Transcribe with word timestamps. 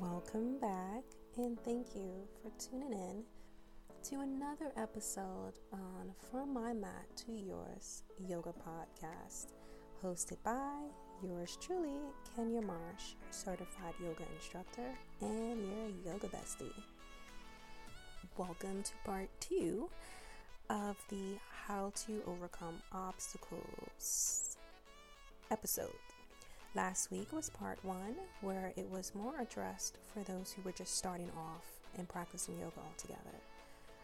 Welcome 0.00 0.58
back, 0.58 1.04
and 1.36 1.56
thank 1.60 1.94
you 1.94 2.26
for 2.42 2.50
tuning 2.58 2.92
in 2.92 3.22
to 4.10 4.22
another 4.22 4.72
episode 4.76 5.52
on 5.72 6.12
From 6.32 6.52
My 6.52 6.72
Mat 6.72 7.06
to 7.18 7.32
Yours 7.32 8.02
Yoga 8.18 8.52
Podcast, 8.52 9.52
hosted 10.02 10.38
by 10.42 10.80
yours 11.22 11.56
truly, 11.60 11.94
Kenya 12.34 12.60
Marsh, 12.60 13.14
certified 13.30 13.94
yoga 14.02 14.24
instructor 14.34 14.98
and 15.20 15.60
your 15.64 16.12
yoga 16.12 16.26
bestie. 16.26 16.74
Welcome 18.36 18.82
to 18.82 18.92
part 19.04 19.28
two 19.38 19.88
of 20.70 20.96
the 21.08 21.38
How 21.68 21.92
to 22.06 22.20
Overcome 22.26 22.82
Obstacles 22.90 24.56
episode. 25.52 25.92
Last 26.76 27.12
week 27.12 27.32
was 27.32 27.50
part 27.50 27.78
one, 27.84 28.16
where 28.40 28.72
it 28.76 28.90
was 28.90 29.14
more 29.14 29.40
addressed 29.40 29.96
for 30.12 30.24
those 30.24 30.50
who 30.50 30.62
were 30.62 30.72
just 30.72 30.98
starting 30.98 31.30
off 31.36 31.64
and 31.96 32.08
practicing 32.08 32.58
yoga 32.58 32.80
altogether, 32.84 33.38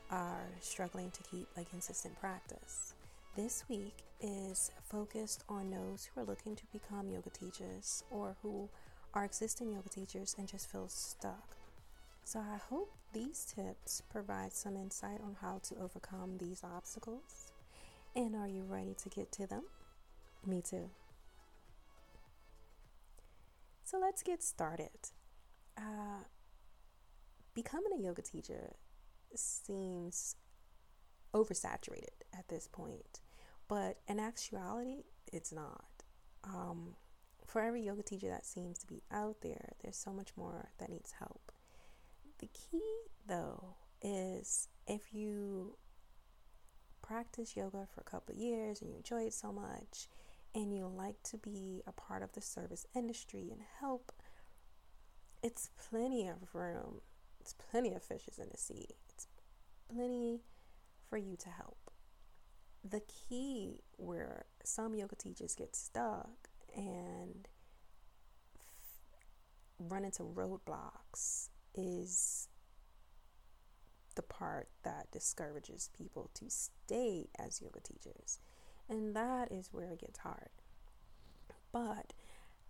are 0.09 0.47
struggling 0.61 1.11
to 1.11 1.23
keep 1.25 1.48
a 1.56 1.64
consistent 1.64 2.16
practice. 2.20 2.95
This 3.34 3.64
week 3.69 4.05
is 4.20 4.70
focused 4.84 5.42
on 5.48 5.70
those 5.70 6.09
who 6.14 6.20
are 6.20 6.25
looking 6.25 6.55
to 6.55 6.62
become 6.73 7.11
yoga 7.11 7.30
teachers 7.30 8.05
or 8.09 8.37
who 8.41 8.69
are 9.14 9.25
existing 9.25 9.73
yoga 9.73 9.89
teachers 9.89 10.37
and 10.39 10.47
just 10.47 10.70
feel 10.70 10.87
stuck. 10.87 11.56
So, 12.23 12.39
I 12.39 12.59
hope 12.69 12.92
these 13.12 13.52
tips 13.52 14.00
provide 14.12 14.52
some 14.52 14.77
insight 14.77 15.20
on 15.25 15.39
how 15.41 15.59
to 15.64 15.75
overcome 15.83 16.39
these 16.39 16.62
obstacles. 16.62 17.50
And 18.14 18.37
are 18.37 18.47
you 18.47 18.62
ready 18.62 18.95
to 19.02 19.09
get 19.09 19.33
to 19.33 19.48
them? 19.48 19.64
Me 20.47 20.62
too. 20.62 20.91
So 23.90 23.98
let's 23.98 24.22
get 24.22 24.40
started. 24.40 25.10
Uh, 25.76 26.22
becoming 27.54 27.92
a 27.98 28.00
yoga 28.00 28.22
teacher 28.22 28.77
seems 29.34 30.36
oversaturated 31.34 32.22
at 32.32 32.47
this 32.47 32.69
point, 32.69 33.19
but 33.66 33.98
in 34.06 34.20
actuality, 34.20 35.06
it's 35.32 35.52
not. 35.52 36.05
Um, 36.44 36.94
for 37.44 37.62
every 37.62 37.82
yoga 37.82 38.05
teacher 38.05 38.28
that 38.28 38.47
seems 38.47 38.78
to 38.78 38.86
be 38.86 39.02
out 39.10 39.38
there, 39.42 39.72
there's 39.82 39.97
so 39.97 40.12
much 40.12 40.28
more 40.36 40.69
that 40.78 40.88
needs 40.88 41.14
help. 41.19 41.50
The 42.38 42.47
key, 42.47 42.92
though, 43.27 43.75
is 44.00 44.69
if 44.86 45.12
you 45.12 45.77
practice 47.02 47.56
yoga 47.56 47.88
for 47.92 48.02
a 48.02 48.04
couple 48.04 48.36
years 48.36 48.82
and 48.82 48.91
you 48.91 48.98
enjoy 48.98 49.22
it 49.22 49.34
so 49.34 49.50
much 49.50 50.06
and 50.55 50.75
you 50.75 50.87
like 50.87 51.23
to 51.25 51.39
be 51.39 51.83
a 51.87 51.93
part 51.93 52.23
of 52.23 52.33
the 52.33 52.41
service 52.41 52.87
industry 52.95 53.48
and 53.51 53.61
help, 53.81 54.12
it's 55.43 55.70
plenty 55.91 56.27
of 56.27 56.55
room. 56.55 57.01
It's 57.41 57.55
plenty 57.55 57.95
of 57.95 58.03
fishes 58.03 58.39
in 58.39 58.48
the 58.51 58.59
sea. 58.59 58.87
It's 59.09 59.27
plenty 59.93 60.41
for 61.09 61.17
you 61.17 61.37
to 61.37 61.48
help. 61.48 61.91
The 62.84 63.01
key 63.01 63.81
where 63.97 64.47
some 64.65 64.95
yoga 64.95 65.17
teachers 65.17 65.55
get 65.55 65.77
stuck 65.77 66.48
and 66.75 67.48
run 69.78 70.05
into 70.05 70.23
roadblocks 70.23 71.48
is 71.75 72.48
the 74.17 74.23
part 74.23 74.69
that 74.83 75.11
discourages 75.11 75.91
people 75.97 76.31
to 76.34 76.51
stay 76.51 77.28
as 77.39 77.62
yoga 77.62 77.81
teachers. 77.81 78.39
And 78.91 79.14
that 79.14 79.52
is 79.52 79.69
where 79.70 79.92
it 79.92 80.00
gets 80.00 80.19
hard. 80.19 80.50
But 81.72 82.12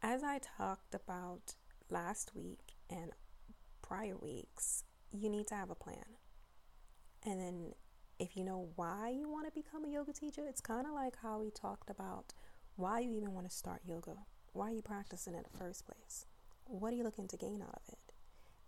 as 0.03 0.23
I 0.23 0.39
talked 0.39 0.95
about 0.95 1.55
last 1.89 2.33
week 2.35 2.75
and 2.91 3.13
prior 3.81 4.17
weeks, 4.19 4.85
you 5.11 5.31
need 5.31 5.47
to 5.49 5.55
have 5.55 5.71
a 5.71 5.75
plan. 5.75 6.05
And 7.25 7.41
then 7.41 7.73
if 8.19 8.37
you 8.37 8.45
know 8.45 8.69
why 8.77 9.09
you 9.09 9.31
want 9.31 9.47
to 9.47 9.53
become 9.53 9.85
a 9.87 9.89
yoga 9.89 10.13
teacher, 10.13 10.47
it's 10.47 10.61
kind 10.61 10.87
of 10.87 10.93
like 10.93 11.17
how 11.23 11.39
we 11.39 11.51
talked 11.51 11.89
about 11.89 12.35
why 12.77 13.01
you 13.01 13.15
even 13.17 13.33
want 13.33 13.49
to 13.49 13.57
start 13.57 13.81
yoga. 13.87 14.17
Why 14.53 14.69
are 14.69 14.75
you 14.75 14.83
practicing 14.83 15.35
in 15.35 15.43
the 15.43 15.59
first 15.59 15.87
place? 15.87 16.27
What 16.67 16.93
are 16.93 16.97
you 16.97 17.05
looking 17.05 17.29
to 17.29 17.37
gain 17.39 17.63
out 17.63 17.81
of 17.87 17.93
it? 17.93 18.13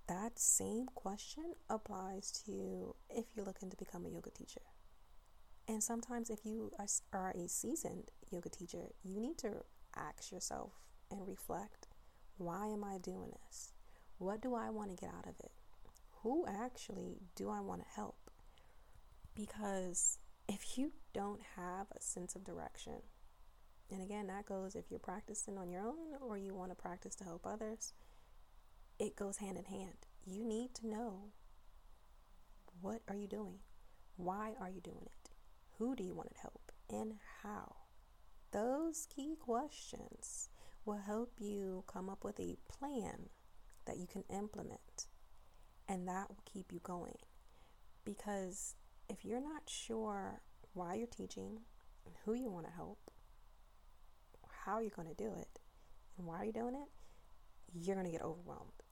That 0.09 0.38
same 0.38 0.87
question 0.94 1.54
applies 1.69 2.31
to 2.47 2.94
if 3.10 3.27
you're 3.34 3.44
looking 3.44 3.71
to 3.71 3.77
become 3.77 4.06
a 4.06 4.10
yoga 4.10 4.31
teacher. 4.31 4.62
And 5.69 5.83
sometimes, 5.83 6.28
if 6.28 6.45
you 6.45 6.73
are 7.12 7.31
a 7.31 7.49
seasoned 7.49 8.11
yoga 8.31 8.49
teacher, 8.49 8.91
you 9.05 9.21
need 9.21 9.39
to 9.39 9.65
ask 9.97 10.33
yourself 10.33 10.73
and 11.11 11.27
reflect 11.27 11.89
why 12.39 12.67
am 12.67 12.83
I 12.83 12.99
doing 12.99 13.31
this? 13.47 13.72
What 14.19 14.41
do 14.41 14.55
I 14.55 14.71
want 14.71 14.91
to 14.91 14.97
get 14.97 15.15
out 15.15 15.27
of 15.27 15.34
it? 15.41 15.53
Who 16.22 16.45
actually 16.49 17.19
do 17.37 17.51
I 17.51 17.61
want 17.61 17.83
to 17.83 17.89
help? 17.95 18.31
Because 19.34 20.19
if 20.49 20.77
you 20.77 20.93
don't 21.12 21.41
have 21.56 21.87
a 21.97 22.01
sense 22.01 22.34
of 22.34 22.45
direction, 22.45 23.03
and 23.91 24.03
again, 24.03 24.27
that 24.28 24.47
goes 24.47 24.75
if 24.75 24.91
you're 24.91 24.99
practicing 24.99 25.59
on 25.59 25.71
your 25.71 25.83
own 25.83 26.17
or 26.21 26.39
you 26.39 26.55
want 26.55 26.71
to 26.71 26.75
practice 26.75 27.15
to 27.17 27.25
help 27.25 27.47
others, 27.47 27.93
it 28.99 29.17
goes 29.17 29.39
hand 29.39 29.59
in 29.59 29.65
hand. 29.65 30.06
You 30.25 30.45
need 30.45 30.75
to 30.77 30.89
know 30.89 31.33
what 32.81 33.03
are 33.09 33.17
you 33.17 33.28
doing? 33.28 33.59
Why 34.17 34.55
are 34.61 34.71
you 34.71 34.81
doing 34.81 35.06
it? 35.06 35.22
Who 35.82 35.97
do 35.97 36.04
you 36.04 36.15
want 36.15 36.32
to 36.32 36.41
help? 36.41 36.70
And 36.88 37.15
how? 37.43 37.75
Those 38.53 39.09
key 39.12 39.34
questions 39.34 40.48
will 40.84 40.98
help 40.98 41.32
you 41.41 41.82
come 41.88 42.09
up 42.09 42.22
with 42.22 42.38
a 42.38 42.56
plan 42.69 43.31
that 43.87 43.97
you 43.97 44.06
can 44.06 44.22
implement, 44.31 45.09
and 45.88 46.06
that 46.06 46.28
will 46.28 46.44
keep 46.44 46.72
you 46.72 46.78
going. 46.84 47.16
Because 48.04 48.76
if 49.09 49.25
you're 49.25 49.41
not 49.41 49.62
sure 49.66 50.42
why 50.72 50.94
you're 50.94 51.09
teaching, 51.09 51.62
who 52.25 52.34
you 52.34 52.48
want 52.48 52.66
to 52.66 52.72
help, 52.72 53.10
how 54.65 54.78
you're 54.78 54.91
going 54.91 55.09
to 55.09 55.15
do 55.15 55.34
it, 55.37 55.59
and 56.16 56.28
why 56.28 56.44
you're 56.44 56.53
doing 56.53 56.76
it, 56.76 56.91
you're 57.75 57.97
going 57.97 58.06
to 58.06 58.12
get 58.12 58.22
overwhelmed. 58.22 58.84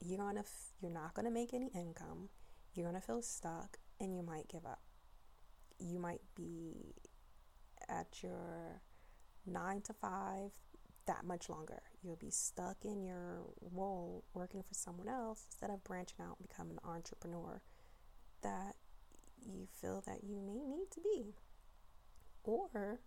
You're 0.00 0.18
going 0.18 0.34
to 0.34 0.40
f- 0.40 0.72
you're 0.80 0.90
not 0.90 1.14
going 1.14 1.26
to 1.26 1.30
make 1.30 1.54
any 1.54 1.70
income. 1.72 2.30
You're 2.74 2.90
going 2.90 3.00
to 3.00 3.06
feel 3.06 3.22
stuck 3.22 3.76
and 4.00 4.16
you 4.16 4.24
might 4.24 4.48
give 4.48 4.66
up 4.66 4.80
you 5.82 5.98
might 5.98 6.22
be 6.34 6.94
at 7.88 8.22
your 8.22 8.80
nine 9.46 9.80
to 9.82 9.92
five 9.92 10.50
that 11.06 11.24
much 11.24 11.48
longer. 11.48 11.82
You'll 12.02 12.16
be 12.16 12.30
stuck 12.30 12.84
in 12.84 13.02
your 13.02 13.42
role 13.60 14.24
working 14.34 14.62
for 14.62 14.74
someone 14.74 15.08
else 15.08 15.44
instead 15.48 15.70
of 15.70 15.82
branching 15.84 16.24
out 16.24 16.36
and 16.38 16.48
becoming 16.48 16.78
an 16.82 16.90
entrepreneur 16.90 17.60
that 18.42 18.76
you 19.44 19.66
feel 19.80 20.02
that 20.06 20.24
you 20.24 20.40
may 20.40 20.64
need 20.64 20.90
to 20.92 21.00
be. 21.00 21.34
Or 22.44 23.00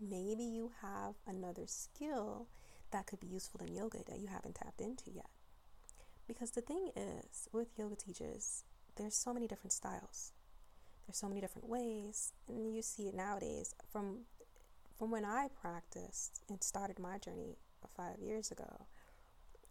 maybe 0.00 0.42
you 0.42 0.72
have 0.82 1.14
another 1.26 1.66
skill 1.66 2.48
that 2.90 3.06
could 3.06 3.20
be 3.20 3.26
useful 3.26 3.60
in 3.60 3.74
yoga 3.74 3.98
that 4.08 4.18
you 4.18 4.28
haven't 4.28 4.56
tapped 4.56 4.80
into 4.80 5.10
yet. 5.10 5.30
Because 6.26 6.50
the 6.50 6.60
thing 6.60 6.90
is, 6.96 7.48
with 7.52 7.68
yoga 7.76 7.96
teachers, 7.96 8.64
there's 8.96 9.14
so 9.14 9.32
many 9.32 9.46
different 9.46 9.72
styles. 9.72 10.32
There's 11.08 11.16
so 11.16 11.28
many 11.28 11.40
different 11.40 11.70
ways, 11.70 12.34
and 12.48 12.74
you 12.74 12.82
see 12.82 13.08
it 13.08 13.14
nowadays. 13.14 13.74
From 13.90 14.26
from 14.98 15.10
when 15.10 15.24
I 15.24 15.48
practiced 15.58 16.42
and 16.50 16.62
started 16.62 16.98
my 16.98 17.16
journey 17.16 17.56
five 17.96 18.18
years 18.20 18.50
ago, 18.50 18.86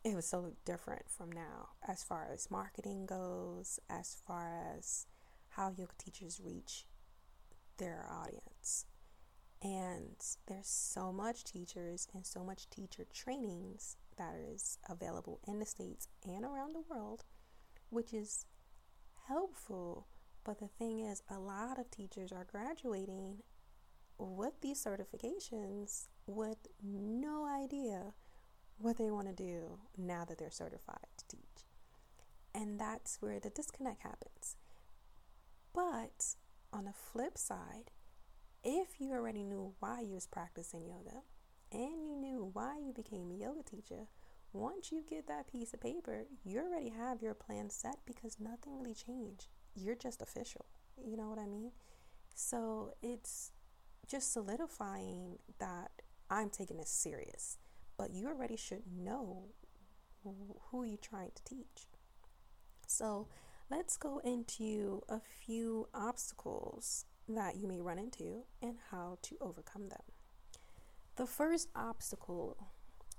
it 0.04 0.16
was 0.16 0.26
so 0.26 0.54
different 0.66 1.04
from 1.12 1.32
now 1.32 1.70
as 1.88 2.04
far 2.04 2.28
as 2.34 2.50
marketing 2.50 3.06
goes, 3.06 3.80
as 3.88 4.18
far 4.26 4.52
as 4.76 5.06
how 5.50 5.70
yoga 5.78 5.94
teachers 6.00 6.42
reach 6.44 6.88
their 7.78 8.08
audience. 8.10 8.86
And 9.62 10.16
there's 10.48 10.68
so 10.68 11.12
much 11.12 11.44
teachers 11.44 12.08
and 12.16 12.26
so 12.26 12.44
much 12.44 12.68
teacher 12.72 13.06
trainings 13.14 13.98
that 14.18 14.34
is 14.36 14.80
available 14.90 15.40
in 15.48 15.60
the 15.60 15.66
States 15.66 16.08
and 16.26 16.44
around 16.44 16.74
the 16.74 16.84
world, 16.90 17.26
which 17.92 18.12
is 18.12 18.46
helpful 19.28 20.08
but 20.48 20.60
the 20.60 20.70
thing 20.80 21.02
is, 21.02 21.22
a 21.30 21.38
lot 21.38 21.78
of 21.78 21.92
teachers 21.92 22.32
are 22.32 22.48
graduating 22.50 23.40
with 24.18 24.54
these 24.62 24.82
certifications 24.82 26.06
with 26.26 26.68
no 26.82 27.46
idea 27.46 28.14
what 28.78 28.98
they 28.98 29.12
want 29.12 29.28
to 29.28 29.34
do 29.34 29.78
now 29.98 30.24
that 30.24 30.38
they're 30.38 30.50
certified 30.50 31.06
to 31.18 31.28
teach. 31.28 31.66
And 32.56 32.80
that's 32.80 33.22
where 33.22 33.42
the 33.42 33.50
disconnect 33.50 34.04
happens. 34.04 34.56
But 35.76 36.36
on 36.72 36.86
the 36.86 36.94
flip 36.94 37.38
side, 37.38 37.92
if 38.64 39.02
you 39.02 39.12
already 39.12 39.44
knew 39.44 39.74
why 39.82 40.00
you 40.00 40.14
was 40.14 40.28
practicing 40.28 40.88
yoga 40.88 41.24
and 41.74 42.06
you 42.06 42.16
knew 42.16 42.52
why 42.54 42.78
you 42.80 42.94
became 42.94 43.32
a 43.32 43.36
yoga 43.36 43.64
teacher, 43.64 44.08
once 44.54 44.94
you 44.94 45.04
get 45.08 45.28
that 45.28 45.52
piece 45.52 45.74
of 45.74 45.82
paper, 45.82 46.24
you 46.46 46.60
already 46.60 46.90
have 46.90 47.22
your 47.22 47.34
plan 47.34 47.70
set 47.70 47.98
because 48.06 48.38
nothing 48.40 48.80
really 48.80 48.94
changed 48.94 49.48
you're 49.78 49.96
just 49.96 50.22
official. 50.22 50.66
You 51.04 51.18
know 51.18 51.30
what 51.30 51.40
I 51.40 51.46
mean? 51.46 51.72
So 52.36 52.94
it's 53.02 53.52
just 54.08 54.34
solidifying 54.34 55.40
that 55.60 55.92
I'm 56.30 56.50
taking 56.50 56.78
this 56.78 56.90
serious. 56.90 57.58
But 57.98 58.12
you 58.12 58.28
already 58.28 58.58
should 58.58 58.84
know 58.96 59.50
who 60.72 60.84
you're 60.84 60.98
trying 60.98 61.32
to 61.36 61.44
teach? 61.44 61.88
So 62.88 63.28
let's 63.70 63.98
go 63.98 64.20
into 64.20 65.02
a 65.10 65.20
few 65.20 65.88
obstacles 65.94 67.06
that 67.28 67.56
you 67.58 67.68
may 67.68 67.82
run 67.82 68.00
into 68.00 68.44
and 68.62 68.76
how 68.92 69.18
to 69.24 69.38
overcome 69.42 69.90
them. 69.90 70.02
The 71.16 71.26
first 71.26 71.70
obstacle 71.76 72.58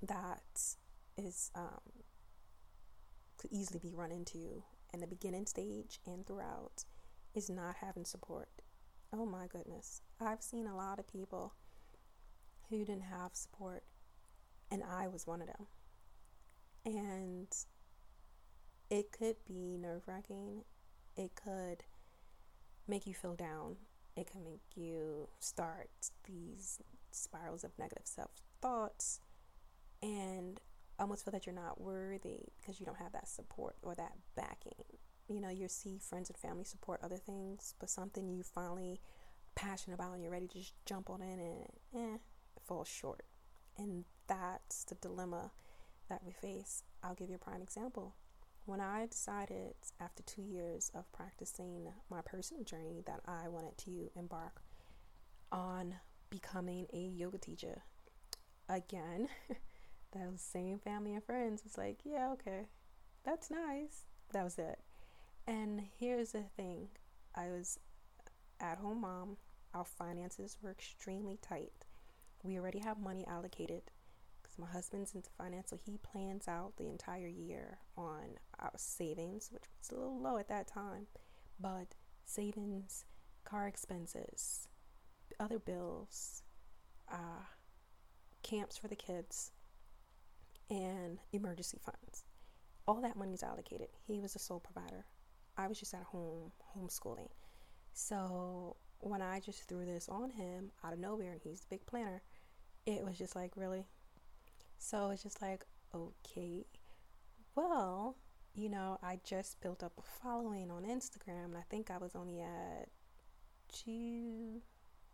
that 0.01 0.77
is 1.17 1.51
um, 1.55 2.03
could 3.37 3.51
easily 3.51 3.79
be 3.79 3.93
run 3.93 4.11
into 4.11 4.63
in 4.93 4.99
the 4.99 5.07
beginning 5.07 5.45
stage 5.45 5.99
and 6.05 6.25
throughout 6.25 6.85
is 7.33 7.49
not 7.49 7.77
having 7.81 8.05
support. 8.05 8.49
Oh 9.13 9.25
my 9.25 9.47
goodness. 9.47 10.01
I've 10.19 10.41
seen 10.41 10.67
a 10.67 10.75
lot 10.75 10.99
of 10.99 11.07
people 11.07 11.53
who 12.69 12.79
didn't 12.79 13.03
have 13.03 13.31
support, 13.33 13.83
and 14.71 14.83
I 14.83 15.07
was 15.07 15.25
one 15.25 15.41
of 15.41 15.47
them. 15.47 15.67
And 16.85 17.47
it 18.89 19.11
could 19.11 19.37
be 19.45 19.77
nerve 19.77 20.03
wracking, 20.07 20.63
it 21.15 21.31
could 21.35 21.83
make 22.87 23.05
you 23.05 23.13
feel 23.13 23.35
down, 23.35 23.77
it 24.15 24.29
can 24.31 24.43
make 24.43 24.61
you 24.75 25.29
start 25.39 25.89
these 26.25 26.79
spirals 27.11 27.63
of 27.63 27.71
negative 27.77 28.05
self 28.05 28.31
thoughts 28.61 29.19
and 30.01 30.59
almost 30.99 31.23
feel 31.25 31.31
that 31.31 31.45
you're 31.45 31.55
not 31.55 31.79
worthy 31.79 32.47
because 32.59 32.79
you 32.79 32.85
don't 32.85 32.99
have 32.99 33.13
that 33.13 33.27
support 33.27 33.75
or 33.81 33.95
that 33.95 34.13
backing. 34.35 34.83
You 35.27 35.41
know, 35.41 35.49
you 35.49 35.67
see 35.67 35.99
friends 35.99 36.29
and 36.29 36.37
family 36.37 36.63
support 36.63 36.99
other 37.03 37.17
things, 37.17 37.75
but 37.79 37.89
something 37.89 38.27
you 38.29 38.43
finally 38.43 38.99
passionate 39.55 39.95
about 39.95 40.13
and 40.13 40.23
you're 40.23 40.31
ready 40.31 40.47
to 40.47 40.59
just 40.59 40.73
jump 40.85 41.09
on 41.09 41.21
in 41.21 41.39
and 41.39 41.65
eh, 41.95 42.15
it 42.15 42.61
falls 42.65 42.87
short. 42.87 43.23
And 43.77 44.05
that's 44.27 44.83
the 44.85 44.95
dilemma 44.95 45.51
that 46.09 46.23
we 46.25 46.31
face. 46.31 46.83
I'll 47.03 47.15
give 47.15 47.29
you 47.29 47.35
a 47.35 47.39
prime 47.39 47.61
example. 47.61 48.15
When 48.65 48.81
I 48.81 49.07
decided 49.07 49.73
after 49.99 50.21
two 50.23 50.41
years 50.41 50.91
of 50.93 51.11
practicing 51.11 51.87
my 52.09 52.21
personal 52.21 52.63
journey 52.63 53.01
that 53.05 53.21
I 53.25 53.47
wanted 53.47 53.77
to 53.79 54.11
embark 54.15 54.61
on 55.51 55.95
becoming 56.29 56.87
a 56.93 56.99
yoga 56.99 57.37
teacher 57.37 57.83
again, 58.67 59.27
those 60.11 60.41
same 60.41 60.79
family 60.79 61.13
and 61.13 61.23
friends 61.23 61.63
was 61.63 61.77
like, 61.77 61.99
yeah, 62.03 62.31
okay, 62.33 62.67
that's 63.23 63.51
nice. 63.51 64.05
That 64.33 64.43
was 64.43 64.57
it. 64.57 64.79
And 65.47 65.81
here's 65.99 66.31
the 66.31 66.43
thing 66.55 66.89
I 67.35 67.47
was 67.47 67.79
at 68.59 68.77
home 68.77 69.01
mom, 69.01 69.37
our 69.73 69.85
finances 69.85 70.57
were 70.61 70.71
extremely 70.71 71.37
tight. 71.41 71.85
We 72.43 72.57
already 72.57 72.79
have 72.79 72.99
money 72.99 73.25
allocated 73.27 73.83
because 74.41 74.57
my 74.57 74.67
husband's 74.67 75.13
into 75.13 75.29
finance, 75.37 75.69
so 75.69 75.77
he 75.83 75.97
plans 75.97 76.47
out 76.47 76.77
the 76.77 76.87
entire 76.87 77.27
year 77.27 77.79
on 77.97 78.37
our 78.59 78.71
savings, 78.77 79.49
which 79.51 79.63
was 79.79 79.91
a 79.91 79.99
little 79.99 80.19
low 80.21 80.37
at 80.37 80.47
that 80.49 80.67
time, 80.67 81.07
but 81.59 81.95
savings, 82.25 83.05
car 83.43 83.67
expenses, 83.67 84.67
other 85.39 85.59
bills, 85.59 86.43
uh, 87.11 87.45
camps 88.43 88.77
for 88.77 88.87
the 88.87 88.95
kids, 88.95 89.51
and 90.69 91.19
emergency 91.31 91.79
funds. 91.83 92.25
All 92.87 93.01
that 93.01 93.15
money 93.15 93.33
is 93.33 93.43
allocated. 93.43 93.89
He 94.07 94.19
was 94.19 94.33
the 94.33 94.39
sole 94.39 94.59
provider. 94.59 95.05
I 95.57 95.67
was 95.67 95.79
just 95.79 95.93
at 95.93 96.03
home 96.03 96.51
homeschooling. 96.75 97.29
So 97.93 98.77
when 98.99 99.21
I 99.21 99.39
just 99.39 99.67
threw 99.67 99.85
this 99.85 100.09
on 100.09 100.31
him 100.31 100.71
out 100.83 100.93
of 100.93 100.99
nowhere, 100.99 101.31
and 101.31 101.41
he's 101.41 101.61
the 101.61 101.67
big 101.69 101.85
planner, 101.85 102.21
it 102.85 103.03
was 103.03 103.17
just 103.17 103.35
like, 103.35 103.51
really? 103.55 103.85
So 104.77 105.09
it's 105.09 105.23
just 105.23 105.41
like, 105.41 105.65
okay, 105.93 106.65
well, 107.55 108.15
you 108.55 108.69
know, 108.69 108.97
I 109.03 109.19
just 109.23 109.61
built 109.61 109.83
up 109.83 109.93
a 109.97 110.01
following 110.01 110.71
on 110.71 110.83
Instagram, 110.83 111.45
and 111.45 111.57
I 111.57 111.63
think 111.69 111.91
I 111.91 111.97
was 111.97 112.15
only 112.15 112.41
at 112.41 112.89
two, 113.71 114.61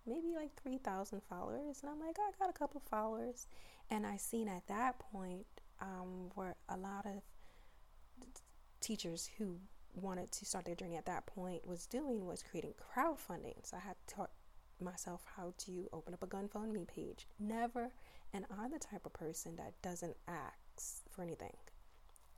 maybe 0.05 0.33
like 0.35 0.51
3,000 0.61 1.21
followers. 1.29 1.79
And 1.81 1.91
I'm 1.91 1.99
like, 1.99 2.17
I 2.19 2.31
got 2.39 2.49
a 2.49 2.57
couple 2.57 2.81
followers. 2.89 3.47
And 3.89 4.05
I 4.05 4.17
seen 4.17 4.47
at 4.47 4.67
that 4.67 4.99
point 4.99 5.45
um, 5.81 6.31
where 6.35 6.55
a 6.69 6.77
lot 6.77 7.05
of 7.05 7.21
teachers 8.81 9.29
who 9.37 9.57
wanted 9.93 10.31
to 10.31 10.45
start 10.45 10.65
their 10.65 10.75
journey 10.75 10.97
at 10.97 11.05
that 11.05 11.25
point 11.25 11.65
was 11.65 11.85
doing 11.85 12.25
was 12.25 12.43
creating 12.43 12.73
crowdfunding. 12.73 13.55
So 13.63 13.77
I 13.77 13.79
had 13.79 13.95
taught 14.07 14.31
myself 14.81 15.23
how 15.35 15.53
to 15.57 15.87
open 15.93 16.13
up 16.13 16.23
a 16.23 16.27
GoFundMe 16.27 16.87
page. 16.87 17.27
Never, 17.39 17.91
and 18.33 18.45
I'm 18.59 18.71
the 18.71 18.79
type 18.79 19.05
of 19.05 19.13
person 19.13 19.55
that 19.55 19.81
doesn't 19.81 20.17
ask 20.27 21.03
for 21.09 21.21
anything. 21.21 21.55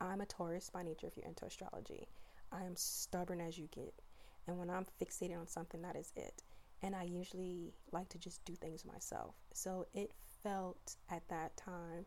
I'm 0.00 0.20
a 0.20 0.26
Taurus 0.26 0.70
by 0.70 0.82
nature 0.82 1.08
if 1.08 1.16
you're 1.16 1.26
into 1.26 1.44
astrology. 1.44 2.06
I 2.52 2.64
am 2.64 2.76
stubborn 2.76 3.40
as 3.40 3.58
you 3.58 3.68
get. 3.74 3.94
And 4.46 4.58
when 4.58 4.70
I'm 4.70 4.86
fixated 5.02 5.38
on 5.38 5.48
something, 5.48 5.82
that 5.82 5.96
is 5.96 6.12
it. 6.16 6.42
And 6.82 6.94
I 6.94 7.02
usually 7.04 7.74
like 7.92 8.08
to 8.10 8.18
just 8.18 8.44
do 8.44 8.54
things 8.54 8.84
myself. 8.84 9.34
So 9.52 9.86
it 9.94 10.12
felt 10.42 10.96
at 11.10 11.28
that 11.28 11.56
time 11.56 12.06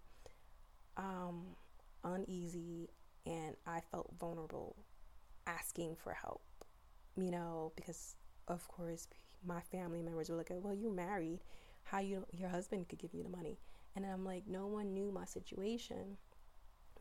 um, 0.98 1.56
uneasy 2.04 2.90
and 3.26 3.56
I 3.68 3.82
felt 3.92 4.14
vulnerable 4.20 4.76
asking 5.46 5.96
for 5.96 6.14
help, 6.14 6.42
you 7.16 7.32
know, 7.32 7.74
because 7.76 8.16
of 8.48 8.68
course 8.68 9.08
my 9.46 9.62
family 9.62 10.02
members 10.02 10.30
were 10.30 10.38
like, 10.38 10.50
"Well, 10.52 10.74
you're 10.74 10.92
married, 10.92 11.42
how 11.84 12.00
you 12.00 12.26
your 12.32 12.50
husband 12.50 12.90
could 12.90 13.00
give 13.00 13.14
you 13.14 13.24
the 13.24 13.30
money?" 13.30 13.60
And 13.96 14.06
I'm 14.06 14.24
like, 14.24 14.48
no 14.48 14.68
one 14.68 14.94
knew 14.94 15.12
my 15.12 15.26
situation 15.26 16.18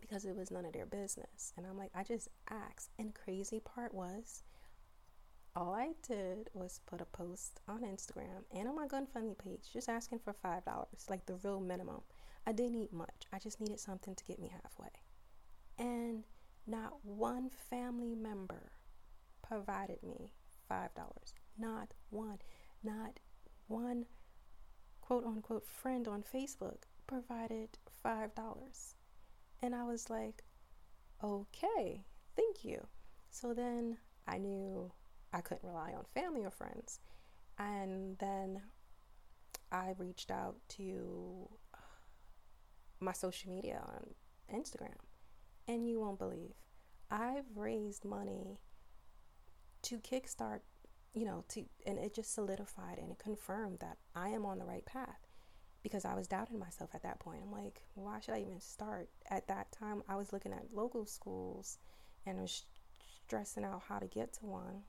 because 0.00 0.24
it 0.24 0.34
was 0.34 0.50
none 0.50 0.64
of 0.64 0.72
their 0.72 0.86
business. 0.86 1.52
And 1.56 1.66
I'm 1.66 1.78
like, 1.78 1.90
I 1.94 2.02
just 2.02 2.28
asked. 2.48 2.90
And 2.98 3.14
crazy 3.14 3.60
part 3.60 3.94
was, 3.94 4.42
all 5.56 5.74
I 5.74 5.92
did 6.06 6.48
was 6.54 6.80
put 6.86 7.00
a 7.00 7.04
post 7.04 7.60
on 7.68 7.80
Instagram 7.82 8.44
and 8.54 8.68
on 8.68 8.76
my 8.76 8.86
GoFundMe 8.86 9.36
page, 9.36 9.72
just 9.72 9.88
asking 9.88 10.20
for 10.20 10.32
five 10.32 10.64
dollars, 10.64 11.06
like 11.08 11.26
the 11.26 11.36
real 11.42 11.60
minimum. 11.60 12.02
I 12.46 12.52
didn't 12.52 12.72
need 12.72 12.92
much. 12.92 13.26
I 13.32 13.38
just 13.38 13.60
needed 13.60 13.80
something 13.80 14.14
to 14.14 14.24
get 14.24 14.38
me 14.38 14.50
halfway. 14.50 14.88
And 15.78 16.24
not 16.66 17.04
one 17.04 17.50
family 17.70 18.14
member 18.14 18.72
provided 19.42 20.02
me 20.02 20.32
$5. 20.70 20.88
Not 21.58 21.92
one. 22.10 22.38
Not 22.82 23.18
one 23.66 24.06
quote 25.00 25.24
unquote 25.24 25.66
friend 25.66 26.06
on 26.06 26.22
Facebook 26.22 26.82
provided 27.06 27.70
$5. 28.04 28.94
And 29.62 29.74
I 29.74 29.84
was 29.84 30.08
like, 30.08 30.44
okay, 31.22 32.04
thank 32.36 32.64
you. 32.64 32.86
So 33.30 33.52
then 33.52 33.98
I 34.26 34.38
knew 34.38 34.92
I 35.32 35.40
couldn't 35.40 35.68
rely 35.68 35.92
on 35.92 36.04
family 36.14 36.44
or 36.44 36.50
friends. 36.50 37.00
And 37.58 38.18
then 38.18 38.62
I 39.70 39.94
reached 39.98 40.30
out 40.30 40.56
to 40.70 41.48
uh, 41.74 41.78
my 43.00 43.12
social 43.12 43.50
media 43.50 43.82
on 43.86 44.14
Instagram 44.54 44.96
and 45.68 45.88
you 45.88 46.00
won't 46.00 46.18
believe. 46.18 46.54
I've 47.10 47.44
raised 47.56 48.04
money 48.04 48.58
to 49.82 49.98
kickstart, 49.98 50.60
you 51.14 51.24
know, 51.24 51.44
to 51.50 51.64
and 51.86 51.98
it 51.98 52.14
just 52.14 52.34
solidified 52.34 52.98
and 52.98 53.10
it 53.10 53.18
confirmed 53.18 53.78
that 53.80 53.98
I 54.14 54.30
am 54.30 54.46
on 54.46 54.58
the 54.58 54.64
right 54.64 54.84
path 54.84 55.26
because 55.82 56.04
I 56.04 56.14
was 56.14 56.28
doubting 56.28 56.58
myself 56.58 56.90
at 56.94 57.02
that 57.02 57.20
point. 57.20 57.40
I'm 57.42 57.52
like, 57.52 57.82
why 57.94 58.20
should 58.20 58.34
I 58.34 58.40
even 58.40 58.60
start? 58.60 59.08
At 59.30 59.48
that 59.48 59.72
time, 59.72 60.02
I 60.08 60.16
was 60.16 60.32
looking 60.32 60.52
at 60.52 60.74
local 60.74 61.06
schools 61.06 61.78
and 62.26 62.40
was 62.40 62.64
stressing 63.26 63.64
out 63.64 63.82
how 63.88 63.98
to 63.98 64.06
get 64.06 64.32
to 64.34 64.46
one. 64.46 64.82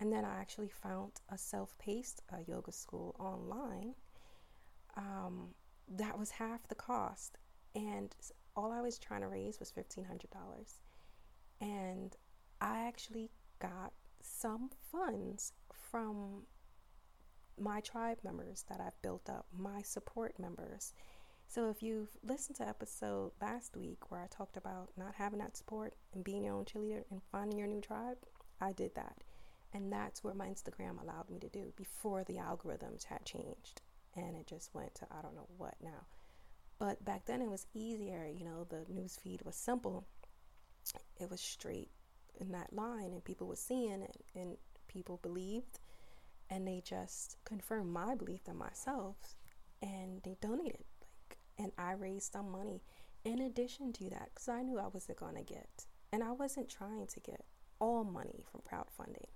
And 0.00 0.12
then 0.12 0.24
I 0.24 0.40
actually 0.40 0.68
found 0.68 1.12
a 1.30 1.38
self-paced 1.38 2.22
uh, 2.32 2.38
yoga 2.46 2.72
school 2.72 3.14
online 3.18 3.94
um, 4.96 5.54
that 5.88 6.18
was 6.18 6.30
half 6.30 6.66
the 6.68 6.74
cost, 6.74 7.38
and 7.74 8.14
all 8.56 8.72
I 8.72 8.80
was 8.80 8.98
trying 8.98 9.22
to 9.22 9.28
raise 9.28 9.58
was 9.58 9.72
$1,500. 9.72 10.04
And 11.60 12.16
I 12.60 12.86
actually 12.86 13.30
got 13.60 13.92
some 14.20 14.70
funds 14.90 15.52
from 15.72 16.42
my 17.58 17.80
tribe 17.80 18.18
members 18.24 18.64
that 18.68 18.80
I've 18.80 19.00
built 19.02 19.28
up, 19.28 19.46
my 19.56 19.82
support 19.82 20.38
members. 20.38 20.92
So 21.46 21.68
if 21.68 21.82
you've 21.82 22.16
listened 22.22 22.56
to 22.56 22.68
episode 22.68 23.32
last 23.40 23.76
week 23.76 24.10
where 24.10 24.20
I 24.20 24.26
talked 24.26 24.56
about 24.56 24.90
not 24.96 25.14
having 25.14 25.38
that 25.40 25.56
support 25.56 25.94
and 26.12 26.24
being 26.24 26.42
your 26.42 26.54
own 26.54 26.64
cheerleader 26.64 27.04
and 27.10 27.20
finding 27.30 27.58
your 27.58 27.68
new 27.68 27.80
tribe, 27.80 28.16
I 28.60 28.72
did 28.72 28.94
that. 28.94 29.18
And 29.74 29.92
that's 29.92 30.24
what 30.24 30.36
my 30.36 30.46
Instagram 30.46 31.02
allowed 31.02 31.28
me 31.28 31.38
to 31.40 31.48
do 31.48 31.72
before 31.76 32.24
the 32.24 32.34
algorithms 32.34 33.04
had 33.04 33.24
changed. 33.24 33.82
And 34.16 34.36
it 34.36 34.46
just 34.46 34.72
went 34.74 34.94
to 34.96 35.06
I 35.10 35.20
don't 35.20 35.34
know 35.34 35.48
what 35.58 35.74
now. 35.82 36.06
But 36.78 37.04
back 37.04 37.26
then 37.26 37.42
it 37.42 37.50
was 37.50 37.66
easier, 37.74 38.26
you 38.26 38.44
know, 38.44 38.66
the 38.68 38.84
news 38.88 39.18
feed 39.22 39.42
was 39.42 39.56
simple. 39.56 40.06
It 41.20 41.30
was 41.30 41.40
straight 41.40 41.90
in 42.40 42.52
that 42.52 42.72
line 42.72 43.12
and 43.12 43.24
people 43.24 43.46
were 43.46 43.56
seeing 43.56 44.02
it 44.02 44.24
and 44.34 44.56
people 44.88 45.18
believed 45.22 45.80
and 46.50 46.66
they 46.66 46.82
just 46.84 47.36
confirmed 47.44 47.92
my 47.92 48.14
belief 48.14 48.42
in 48.48 48.56
myself 48.56 49.16
and 49.82 50.20
they 50.24 50.36
donated 50.40 50.84
like 51.30 51.38
and 51.58 51.72
I 51.78 51.92
raised 51.92 52.32
some 52.32 52.50
money 52.50 52.82
in 53.24 53.40
addition 53.40 53.92
to 53.94 54.10
that, 54.10 54.30
because 54.34 54.48
I 54.48 54.62
knew 54.62 54.78
I 54.78 54.88
wasn't 54.88 55.18
going 55.18 55.36
to 55.36 55.42
get, 55.42 55.86
and 56.12 56.22
I 56.22 56.32
wasn't 56.32 56.68
trying 56.68 57.06
to 57.06 57.20
get 57.20 57.44
all 57.80 58.04
money 58.04 58.44
from 58.50 58.60
crowdfunding, 58.60 59.28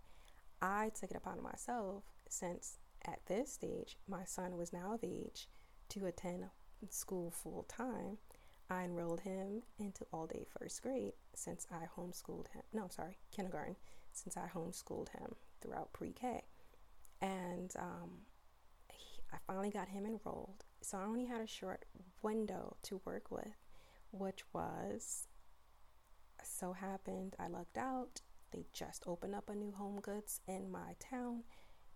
I 0.61 0.91
took 0.91 1.11
it 1.11 1.17
upon 1.17 1.43
myself 1.43 2.05
since 2.29 2.79
at 3.05 3.25
this 3.27 3.53
stage 3.53 3.97
my 4.09 4.25
son 4.25 4.57
was 4.57 4.73
now 4.73 4.95
of 4.95 5.05
age 5.05 5.49
to 5.91 6.07
attend 6.07 6.45
school 6.91 7.31
full 7.31 7.65
time. 7.69 8.19
I 8.71 8.85
enrolled 8.85 9.21
him 9.21 9.63
into 9.79 10.05
all 10.13 10.27
day 10.27 10.45
first 10.59 10.83
grade 10.83 11.15
since 11.35 11.67
I 11.73 11.87
homeschooled 11.99 12.49
him. 12.49 12.63
No, 12.73 12.89
sorry, 12.91 13.17
kindergarten, 13.31 13.77
since 14.13 14.37
I 14.37 14.47
homeschooled 14.47 15.09
him 15.11 15.35
throughout 15.61 15.93
pre 15.93 16.13
K. 16.13 16.43
And 17.21 17.73
um, 17.79 18.11
he, 18.93 19.23
I 19.33 19.39
finally 19.47 19.71
got 19.71 19.89
him 19.89 20.05
enrolled. 20.05 20.65
So 20.83 20.99
I 20.99 21.05
only 21.05 21.25
had 21.25 21.41
a 21.41 21.47
short 21.47 21.87
window 22.23 22.77
to 22.85 23.01
work 23.05 23.31
with, 23.31 23.57
which 24.13 24.43
was 24.53 25.27
so 26.43 26.73
happened 26.73 27.37
I 27.39 27.49
lucked 27.49 27.79
out. 27.79 28.21
They 28.51 28.65
just 28.73 29.05
opened 29.07 29.35
up 29.35 29.51
a 29.51 29.55
new 29.55 29.73
home 29.73 30.01
goods 30.01 30.41
in 30.49 30.71
my 30.71 30.95
town, 30.99 31.43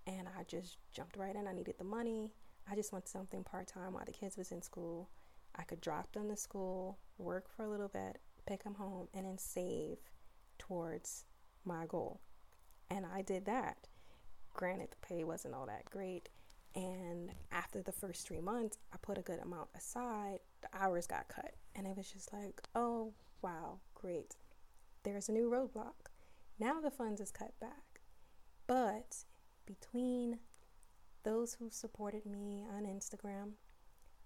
and 0.06 0.28
I 0.28 0.44
just 0.44 0.78
jumped 0.92 1.16
right 1.16 1.34
in. 1.34 1.46
I 1.46 1.52
needed 1.52 1.76
the 1.78 1.84
money. 1.84 2.32
I 2.70 2.74
just 2.74 2.92
wanted 2.92 3.08
something 3.08 3.42
part 3.42 3.66
time 3.66 3.94
while 3.94 4.04
the 4.04 4.12
kids 4.12 4.36
was 4.36 4.52
in 4.52 4.62
school. 4.62 5.08
I 5.54 5.64
could 5.64 5.80
drop 5.80 6.12
them 6.12 6.28
to 6.28 6.36
school, 6.36 6.98
work 7.18 7.48
for 7.54 7.64
a 7.64 7.68
little 7.68 7.88
bit, 7.88 8.18
pick 8.46 8.64
them 8.64 8.74
home, 8.74 9.08
and 9.14 9.26
then 9.26 9.38
save 9.38 9.98
towards 10.58 11.24
my 11.64 11.86
goal. 11.86 12.20
And 12.90 13.06
I 13.06 13.22
did 13.22 13.44
that. 13.46 13.88
Granted, 14.54 14.88
the 14.90 15.06
pay 15.06 15.24
wasn't 15.24 15.54
all 15.54 15.66
that 15.66 15.86
great. 15.86 16.28
And 16.74 17.32
after 17.50 17.82
the 17.82 17.92
first 17.92 18.26
three 18.26 18.40
months, 18.40 18.78
I 18.92 18.96
put 19.00 19.18
a 19.18 19.22
good 19.22 19.40
amount 19.40 19.68
aside. 19.76 20.38
The 20.62 20.68
hours 20.72 21.06
got 21.06 21.28
cut. 21.28 21.54
And 21.74 21.86
it 21.86 21.96
was 21.96 22.10
just 22.10 22.32
like, 22.32 22.62
oh, 22.74 23.12
wow, 23.42 23.78
great. 23.94 24.36
There's 25.02 25.28
a 25.28 25.32
new 25.32 25.50
roadblock. 25.50 26.11
Now 26.62 26.80
the 26.80 26.92
funds 26.92 27.20
is 27.20 27.32
cut 27.32 27.58
back. 27.58 28.02
But 28.68 29.24
between 29.66 30.38
those 31.24 31.54
who 31.54 31.70
supported 31.70 32.24
me 32.24 32.64
on 32.72 32.84
Instagram 32.84 33.54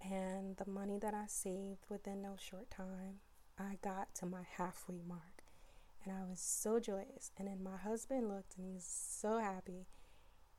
and 0.03 0.55
the 0.59 0.71
money 0.71 0.99
that 0.99 1.15
I 1.15 1.25
saved 1.29 1.87
within 1.89 2.21
no 2.21 2.37
short 2.39 2.71
time, 2.71 3.21
I 3.59 3.79
got 3.81 4.15
to 4.17 4.27
my 4.27 4.43
halfway 4.59 5.01
mark. 5.09 5.45
And 6.05 6.13
I 6.15 6.29
was 6.29 6.39
so 6.39 6.79
joyous. 6.79 7.31
And 7.39 7.49
then 7.49 7.63
my 7.63 7.79
husband 7.79 8.29
looked 8.29 8.59
and 8.59 8.67
he 8.67 8.73
was 8.75 8.85
so 8.85 9.39
happy 9.39 9.87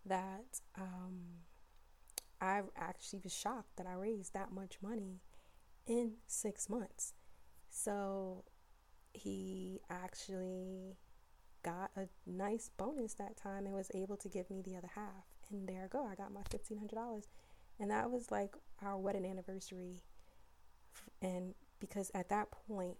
that 0.03 0.61
um, 0.79 1.43
I 2.41 2.61
actually 2.75 3.19
was 3.23 3.35
shocked 3.35 3.77
that 3.77 3.85
I 3.85 3.93
raised 3.93 4.33
that 4.33 4.51
much 4.51 4.79
money 4.81 5.21
in 5.85 6.13
six 6.25 6.71
months. 6.71 7.13
So 7.69 8.45
he 9.13 9.81
actually 9.91 10.97
got 11.67 11.91
a 11.97 12.07
nice 12.25 12.69
bonus 12.77 13.13
that 13.15 13.35
time 13.35 13.65
and 13.65 13.75
was 13.75 13.91
able 13.93 14.15
to 14.15 14.29
give 14.29 14.49
me 14.49 14.61
the 14.61 14.77
other 14.77 14.89
half. 14.95 15.25
And 15.51 15.67
there 15.67 15.83
I 15.83 15.87
go, 15.87 16.05
I 16.05 16.15
got 16.15 16.33
my 16.33 16.41
$1,500. 16.41 17.23
And 17.79 17.91
that 17.91 18.09
was 18.09 18.31
like 18.31 18.55
our 18.81 18.97
wedding 18.97 19.25
anniversary. 19.25 20.03
And 21.21 21.55
because 21.79 22.09
at 22.13 22.29
that 22.29 22.47
point, 22.51 22.97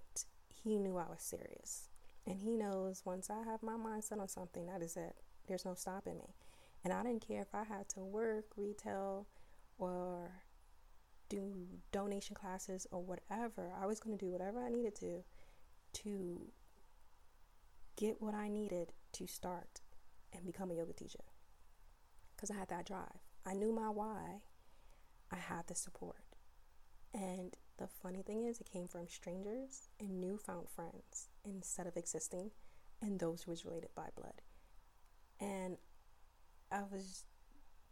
he 0.64 0.78
knew 0.78 0.98
I 0.98 1.10
was 1.10 1.22
serious. 1.22 1.88
And 2.26 2.40
he 2.40 2.58
knows 2.58 3.04
once 3.06 3.30
I 3.30 3.44
have 3.50 3.64
my 3.64 3.78
mind 3.78 4.04
set 4.04 4.20
on 4.20 4.28
something, 4.28 4.66
that 4.66 4.82
is 4.82 4.98
it. 4.98 5.16
There's 5.48 5.64
no 5.64 5.74
stopping 5.74 6.18
me. 6.18 6.36
And 6.84 6.92
I 6.92 7.04
didn't 7.04 7.26
care 7.26 7.42
if 7.42 7.56
I 7.56 7.64
had 7.64 7.88
to 7.90 8.02
work, 8.02 8.46
retail, 8.58 9.28
or 9.78 10.30
do 11.30 11.54
donation 11.94 12.36
classes 12.36 12.86
or 12.92 13.02
whatever. 13.02 13.72
I 13.82 13.86
was 13.86 14.02
going 14.02 14.18
to 14.18 14.26
do 14.26 14.32
whatever 14.32 14.62
I 14.62 14.70
needed 14.70 14.96
to 14.96 15.24
to 16.04 16.42
get 17.98 18.22
what 18.22 18.34
I 18.34 18.48
needed 18.48 18.94
to 19.14 19.28
start 19.28 19.82
and 20.34 20.46
become 20.46 20.72
a 20.72 20.76
yoga 20.76 20.94
teacher. 20.94 21.24
Because 22.36 22.52
I 22.52 22.56
had 22.56 22.70
that 22.70 22.86
drive. 22.86 23.20
I 23.46 23.54
knew 23.54 23.74
my 23.74 23.90
why. 23.90 24.42
I 25.32 25.38
had 25.38 25.68
the 25.68 25.76
support. 25.76 26.24
And 27.14 27.56
the 27.78 27.88
funny 27.88 28.22
thing 28.22 28.46
is, 28.46 28.62
it 28.62 28.70
came 28.72 28.88
from 28.88 29.08
strangers 29.08 29.90
and 30.00 30.22
newfound 30.22 30.70
friends 30.70 31.30
instead 31.44 31.88
of 31.88 31.98
existing 31.98 32.52
and 33.02 33.20
those 33.20 33.44
who 33.44 33.52
was 33.52 33.66
related 33.66 33.90
by 33.96 34.10
blood. 34.16 34.42
And 35.40 35.78
I 36.72 36.84
was, 36.92 37.24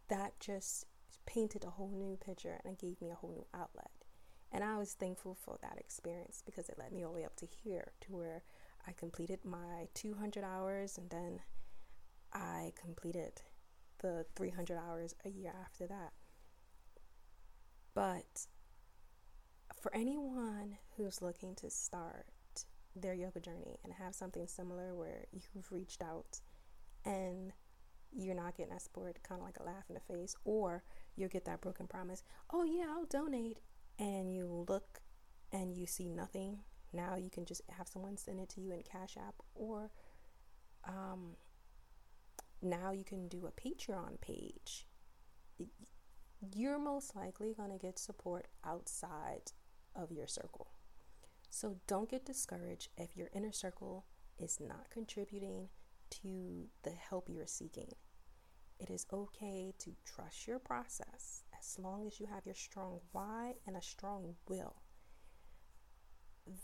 that 0.08 0.38
just 0.40 0.86
painted 1.26 1.64
a 1.64 1.70
whole 1.70 1.90
new 1.90 2.16
picture 2.16 2.60
and 2.64 2.74
it 2.74 2.80
gave 2.80 3.00
me 3.00 3.10
a 3.10 3.14
whole 3.14 3.30
new 3.30 3.46
outlet. 3.52 3.90
And 4.52 4.62
I 4.62 4.78
was 4.78 4.92
thankful 4.94 5.34
for 5.34 5.58
that 5.60 5.78
experience 5.78 6.42
because 6.46 6.68
it 6.68 6.78
led 6.78 6.92
me 6.92 7.04
all 7.04 7.12
the 7.12 7.18
way 7.20 7.24
up 7.24 7.36
to 7.36 7.46
here 7.46 7.92
to 8.02 8.16
where 8.16 8.42
I 8.86 8.92
completed 8.92 9.40
my 9.44 9.88
200 9.94 10.44
hours 10.44 10.98
and 10.98 11.10
then 11.10 11.40
I 12.32 12.72
completed 12.80 13.42
the 13.98 14.26
300 14.36 14.78
hours 14.78 15.14
a 15.24 15.30
year 15.30 15.52
after 15.60 15.86
that. 15.86 16.12
But 17.94 18.46
for 19.80 19.94
anyone 19.94 20.76
who's 20.96 21.22
looking 21.22 21.54
to 21.56 21.70
start 21.70 22.26
their 22.94 23.14
yoga 23.14 23.40
journey 23.40 23.78
and 23.84 23.92
have 23.92 24.14
something 24.14 24.46
similar 24.46 24.94
where 24.94 25.26
you've 25.32 25.70
reached 25.72 26.02
out 26.02 26.40
and 27.04 27.52
you're 28.12 28.34
not 28.34 28.56
getting 28.56 28.72
that 28.72 28.82
support, 28.82 29.18
kind 29.22 29.40
of 29.40 29.46
like 29.46 29.58
a 29.58 29.62
laugh 29.62 29.84
in 29.88 29.94
the 29.94 30.00
face, 30.00 30.34
or 30.44 30.82
you'll 31.16 31.28
get 31.28 31.44
that 31.44 31.60
broken 31.60 31.86
promise, 31.86 32.22
oh 32.52 32.64
yeah, 32.64 32.86
I'll 32.88 33.04
donate, 33.06 33.60
and 33.98 34.32
you 34.32 34.64
look 34.68 35.00
and 35.52 35.74
you 35.74 35.86
see 35.86 36.08
nothing. 36.08 36.58
Now 36.96 37.16
you 37.16 37.30
can 37.30 37.44
just 37.44 37.62
have 37.68 37.88
someone 37.88 38.16
send 38.16 38.40
it 38.40 38.48
to 38.50 38.60
you 38.60 38.72
in 38.72 38.82
Cash 38.82 39.16
App, 39.18 39.34
or 39.54 39.90
um, 40.88 41.36
now 42.62 42.90
you 42.90 43.04
can 43.04 43.28
do 43.28 43.46
a 43.46 43.60
Patreon 43.60 44.20
page. 44.20 44.86
You're 46.54 46.78
most 46.78 47.14
likely 47.14 47.54
going 47.54 47.70
to 47.70 47.78
get 47.78 47.98
support 47.98 48.46
outside 48.64 49.52
of 49.94 50.10
your 50.10 50.26
circle. 50.26 50.68
So 51.50 51.76
don't 51.86 52.10
get 52.10 52.24
discouraged 52.24 52.88
if 52.96 53.16
your 53.16 53.28
inner 53.34 53.52
circle 53.52 54.04
is 54.38 54.58
not 54.60 54.90
contributing 54.90 55.68
to 56.22 56.66
the 56.82 56.90
help 56.90 57.28
you're 57.28 57.46
seeking. 57.46 57.92
It 58.78 58.90
is 58.90 59.06
okay 59.12 59.72
to 59.78 59.92
trust 60.04 60.46
your 60.46 60.58
process 60.58 61.44
as 61.58 61.78
long 61.78 62.06
as 62.06 62.20
you 62.20 62.26
have 62.26 62.44
your 62.44 62.54
strong 62.54 63.00
why 63.12 63.54
and 63.66 63.76
a 63.76 63.82
strong 63.82 64.34
will. 64.48 64.76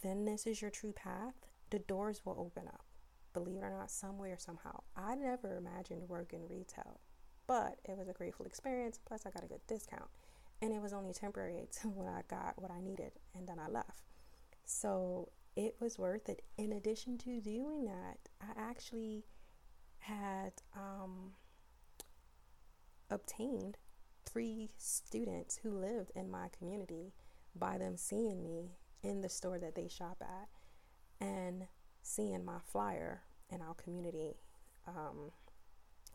Then 0.02 0.24
this 0.24 0.46
is 0.46 0.60
your 0.60 0.70
true 0.70 0.92
path. 0.92 1.34
The 1.70 1.80
doors 1.80 2.22
will 2.24 2.36
open 2.38 2.68
up. 2.68 2.84
Believe 3.32 3.58
it 3.58 3.64
or 3.64 3.70
not, 3.70 3.90
somewhere, 3.90 4.36
somehow. 4.38 4.82
I 4.96 5.14
never 5.14 5.56
imagined 5.56 6.08
working 6.08 6.46
retail, 6.48 7.00
but 7.46 7.78
it 7.84 7.96
was 7.96 8.08
a 8.08 8.12
grateful 8.12 8.46
experience. 8.46 8.98
Plus, 9.04 9.24
I 9.26 9.30
got 9.30 9.44
a 9.44 9.48
good 9.48 9.66
discount. 9.66 10.08
And 10.60 10.72
it 10.72 10.80
was 10.80 10.92
only 10.92 11.12
temporary 11.12 11.56
when 11.84 12.06
I 12.06 12.20
got 12.28 12.60
what 12.60 12.70
I 12.70 12.80
needed, 12.80 13.12
and 13.34 13.48
then 13.48 13.58
I 13.58 13.68
left. 13.68 14.02
So 14.64 15.30
it 15.56 15.76
was 15.80 15.98
worth 15.98 16.28
it. 16.28 16.42
In 16.56 16.72
addition 16.72 17.18
to 17.18 17.40
doing 17.40 17.84
that, 17.84 18.18
I 18.40 18.52
actually 18.56 19.24
had 19.98 20.52
um, 20.76 21.32
obtained 23.10 23.78
three 24.24 24.70
students 24.78 25.58
who 25.62 25.70
lived 25.70 26.10
in 26.14 26.30
my 26.30 26.48
community 26.56 27.12
by 27.54 27.78
them 27.78 27.96
seeing 27.96 28.42
me 28.42 28.70
in 29.02 29.20
the 29.20 29.28
store 29.28 29.58
that 29.58 29.74
they 29.74 29.88
shop 29.88 30.22
at 30.22 30.48
and 31.20 31.66
seeing 32.02 32.44
my 32.44 32.58
flyer 32.64 33.22
in 33.50 33.60
our 33.60 33.74
community 33.74 34.36
um, 34.86 35.30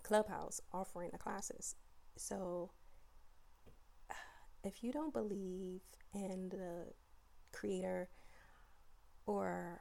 clubhouse 0.04 0.62
offering 0.74 1.10
the 1.12 1.18
classes. 1.18 1.76
So, 2.16 2.72
if 4.64 4.84
you 4.84 4.92
don't 4.92 5.14
believe 5.14 5.82
in 6.14 6.50
the 6.50 6.86
creator 7.52 8.10
or 9.26 9.80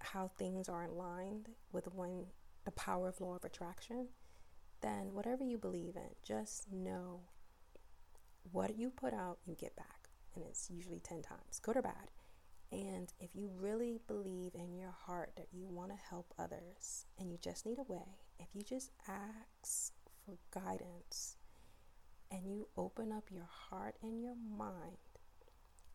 how 0.00 0.30
things 0.38 0.68
are 0.68 0.84
aligned 0.84 1.48
with 1.72 1.92
one 1.94 2.26
the 2.64 2.70
power 2.72 3.08
of 3.08 3.20
law 3.20 3.34
of 3.34 3.44
attraction, 3.44 4.08
then 4.82 5.14
whatever 5.14 5.42
you 5.42 5.56
believe 5.56 5.96
in, 5.96 6.10
just 6.22 6.70
know 6.70 7.20
what 8.52 8.76
you 8.78 8.90
put 8.90 9.14
out, 9.14 9.38
you 9.46 9.54
get 9.54 9.74
back. 9.74 9.97
And 10.38 10.46
it's 10.46 10.70
usually 10.70 11.00
10 11.00 11.22
times, 11.22 11.58
good 11.60 11.76
or 11.76 11.82
bad. 11.82 12.12
And 12.70 13.12
if 13.18 13.34
you 13.34 13.50
really 13.58 13.98
believe 14.06 14.54
in 14.54 14.72
your 14.72 14.94
heart 15.06 15.32
that 15.36 15.48
you 15.52 15.66
want 15.66 15.90
to 15.90 15.96
help 16.08 16.32
others 16.38 17.06
and 17.18 17.32
you 17.32 17.38
just 17.42 17.66
need 17.66 17.78
a 17.78 17.92
way, 17.92 18.20
if 18.38 18.46
you 18.54 18.62
just 18.62 18.92
ask 19.08 19.92
for 20.24 20.36
guidance 20.52 21.36
and 22.30 22.46
you 22.46 22.68
open 22.76 23.10
up 23.10 23.24
your 23.32 23.48
heart 23.50 23.96
and 24.00 24.22
your 24.22 24.36
mind 24.36 24.98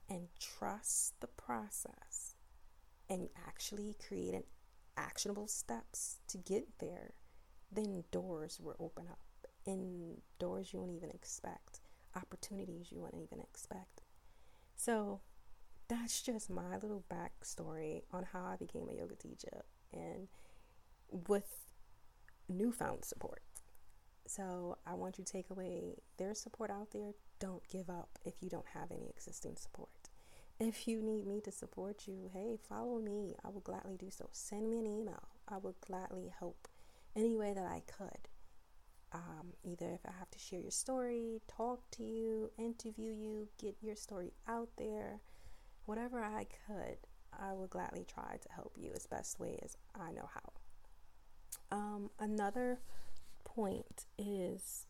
and 0.09 0.27
trust 0.39 1.13
the 1.21 1.27
process 1.27 2.35
and 3.09 3.29
actually 3.47 3.95
create 4.05 4.33
an 4.33 4.43
actionable 4.97 5.47
steps 5.47 6.17
to 6.27 6.37
get 6.37 6.67
there, 6.79 7.13
then 7.71 8.03
doors 8.11 8.59
will 8.61 8.75
open 8.79 9.05
up 9.09 9.19
in 9.65 10.17
doors 10.37 10.73
you 10.73 10.79
won't 10.79 10.91
even 10.91 11.11
expect, 11.11 11.79
opportunities 12.15 12.91
you 12.91 12.99
won't 12.99 13.15
even 13.15 13.39
expect. 13.39 14.02
So 14.83 15.21
that's 15.87 16.21
just 16.21 16.49
my 16.49 16.75
little 16.75 17.05
backstory 17.09 18.01
on 18.11 18.25
how 18.33 18.43
I 18.43 18.57
became 18.57 18.89
a 18.89 18.93
yoga 18.93 19.15
teacher 19.15 19.63
and 19.93 20.27
with 21.09 21.67
newfound 22.49 23.05
support. 23.05 23.43
So 24.27 24.77
I 24.85 24.95
want 24.95 25.17
you 25.17 25.23
to 25.23 25.31
take 25.31 25.49
away 25.49 25.99
there's 26.17 26.41
support 26.41 26.69
out 26.69 26.91
there. 26.91 27.11
Don't 27.39 27.65
give 27.69 27.89
up 27.89 28.19
if 28.25 28.33
you 28.41 28.49
don't 28.49 28.67
have 28.73 28.91
any 28.91 29.07
existing 29.07 29.55
support. 29.55 30.09
If 30.59 30.85
you 30.85 31.01
need 31.01 31.27
me 31.27 31.39
to 31.45 31.51
support 31.51 32.05
you, 32.05 32.29
hey, 32.33 32.57
follow 32.67 32.99
me. 32.99 33.35
I 33.45 33.51
will 33.51 33.61
gladly 33.61 33.95
do 33.95 34.09
so. 34.09 34.27
Send 34.33 34.69
me 34.69 34.79
an 34.79 34.85
email. 34.85 35.29
I 35.47 35.59
would 35.59 35.79
gladly 35.79 36.33
help 36.37 36.67
any 37.15 37.37
way 37.37 37.53
that 37.53 37.65
I 37.65 37.83
could. 37.87 38.27
Um, 39.13 39.53
either 39.63 39.91
if 39.91 40.01
I 40.07 40.11
have 40.17 40.31
to 40.31 40.39
share 40.39 40.59
your 40.59 40.71
story, 40.71 41.41
talk 41.47 41.89
to 41.91 42.03
you, 42.03 42.49
interview 42.57 43.11
you, 43.11 43.47
get 43.59 43.75
your 43.81 43.95
story 43.95 44.33
out 44.47 44.69
there, 44.77 45.21
whatever 45.85 46.23
I 46.23 46.47
could, 46.65 46.97
I 47.31 47.53
would 47.53 47.69
gladly 47.69 48.05
try 48.11 48.37
to 48.41 48.51
help 48.51 48.73
you 48.75 48.91
as 48.95 49.05
best 49.05 49.39
way 49.39 49.59
as 49.63 49.77
I 49.93 50.11
know 50.11 50.29
how. 50.33 51.77
Um, 51.77 52.09
another 52.19 52.79
point 53.43 54.05
is 54.17 54.87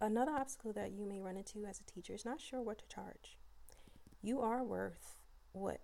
another 0.00 0.32
obstacle 0.32 0.72
that 0.72 0.92
you 0.92 1.06
may 1.06 1.20
run 1.20 1.36
into 1.36 1.64
as 1.66 1.80
a 1.80 1.84
teacher 1.84 2.14
is 2.14 2.24
not 2.24 2.40
sure 2.40 2.62
what 2.62 2.78
to 2.78 2.88
charge. 2.88 3.38
You 4.22 4.40
are 4.40 4.62
worth 4.64 5.16
what 5.52 5.80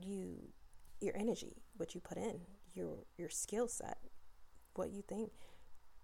you 0.00 0.48
your 1.00 1.16
energy, 1.16 1.62
what 1.76 1.94
you 1.94 2.00
put 2.00 2.16
in, 2.18 2.40
your 2.74 3.04
your 3.16 3.28
skill 3.28 3.68
set, 3.68 3.98
what 4.74 4.90
you 4.90 5.02
think. 5.02 5.32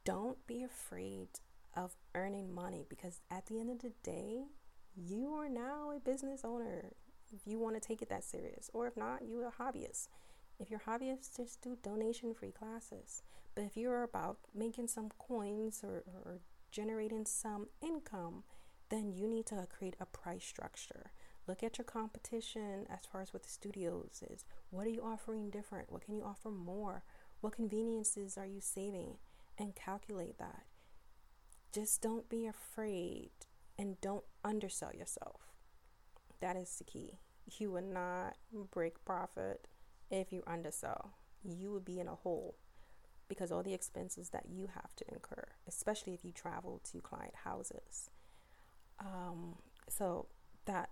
Don't 0.05 0.45
be 0.47 0.63
afraid 0.63 1.29
of 1.77 1.97
earning 2.15 2.55
money 2.55 2.87
because 2.89 3.21
at 3.31 3.47
the 3.47 3.61
end 3.61 3.71
of 3.71 3.81
the 3.81 3.93
day, 4.03 4.45
you 4.97 5.35
are 5.35 5.49
now 5.49 5.91
a 5.91 6.01
business 6.01 6.41
owner. 6.45 6.93
If 7.33 7.47
you 7.47 7.59
want 7.59 7.75
to 7.75 7.87
take 7.87 8.03
it 8.03 8.09
that 8.09 8.25
serious, 8.25 8.71
or 8.73 8.87
if 8.87 8.97
not, 8.97 9.21
you're 9.29 9.47
a 9.47 9.53
hobbyist. 9.53 10.09
If 10.59 10.71
you're 10.71 10.81
hobbyist, 10.81 11.37
just 11.37 11.63
do 11.63 11.77
donation 11.83 12.35
free 12.35 12.51
classes. 12.51 13.23
But 13.55 13.65
if 13.65 13.77
you're 13.77 14.03
about 14.03 14.39
making 14.55 14.89
some 14.89 15.11
coins 15.19 15.83
or, 15.85 16.03
or 16.25 16.41
generating 16.71 17.27
some 17.27 17.69
income, 17.83 18.45
then 18.89 19.13
you 19.13 19.29
need 19.29 19.47
to 19.47 19.67
create 19.71 19.97
a 20.01 20.07
price 20.07 20.45
structure. 20.45 21.13
Look 21.47 21.63
at 21.63 21.79
your 21.79 21.85
competition 21.85 22.87
as 22.91 23.01
far 23.11 23.23
as 23.23 23.33
what 23.33 23.43
the 23.43 23.49
studios 23.49 24.23
is. 24.31 24.45
What 24.71 24.87
are 24.87 24.91
you 24.91 25.03
offering 25.03 25.51
different? 25.51 25.91
What 25.93 26.05
can 26.05 26.15
you 26.15 26.25
offer 26.25 26.51
more? 26.51 27.03
What 27.41 27.55
conveniences 27.55 28.37
are 28.37 28.47
you 28.47 28.61
saving? 28.61 29.17
And 29.61 29.77
calculate 29.77 30.39
that. 30.39 30.65
Just 31.71 32.01
don't 32.01 32.29
be 32.29 32.47
afraid 32.47 33.31
and 33.79 34.01
don't 34.01 34.25
undersell 34.43 34.93
yourself. 34.95 35.53
That 36.41 36.57
is 36.57 36.75
the 36.79 36.85
key. 36.85 37.19
You 37.59 37.71
will 37.71 37.83
not 37.83 38.37
break 38.73 39.05
profit 39.05 39.69
if 40.11 40.33
you 40.33 40.43
undersell. 40.47 41.13
You 41.45 41.71
will 41.71 41.81
be 41.81 42.01
in 42.01 42.09
a 42.09 42.15
hole 42.15 42.57
because 43.29 43.53
all 43.53 43.63
the 43.63 43.75
expenses 43.75 44.31
that 44.31 44.47
you 44.49 44.69
have 44.75 44.97
to 44.97 45.05
incur, 45.13 45.45
especially 45.69 46.15
if 46.15 46.25
you 46.25 46.33
travel 46.33 46.81
to 46.91 47.01
client 47.01 47.35
houses. 47.45 48.11
Um, 48.99 49.57
so 49.89 50.27
that 50.65 50.91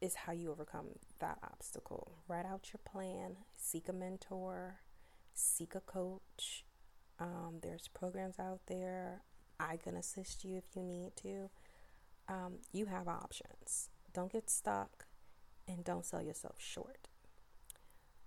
is 0.00 0.14
how 0.14 0.32
you 0.32 0.50
overcome 0.50 0.88
that 1.20 1.38
obstacle. 1.42 2.18
Write 2.28 2.46
out 2.46 2.70
your 2.72 2.80
plan, 2.84 3.36
seek 3.56 3.88
a 3.88 3.92
mentor, 3.92 4.80
seek 5.34 5.74
a 5.74 5.80
coach. 5.80 6.65
Um, 7.18 7.60
there's 7.62 7.88
programs 7.88 8.38
out 8.38 8.60
there. 8.66 9.22
I 9.58 9.76
can 9.76 9.96
assist 9.96 10.44
you 10.44 10.56
if 10.58 10.76
you 10.76 10.82
need 10.82 11.12
to. 11.22 11.50
Um, 12.28 12.58
you 12.72 12.86
have 12.86 13.08
options. 13.08 13.88
Don't 14.12 14.32
get 14.32 14.50
stuck 14.50 15.06
and 15.68 15.84
don't 15.84 16.04
sell 16.04 16.22
yourself 16.22 16.56
short. 16.58 17.08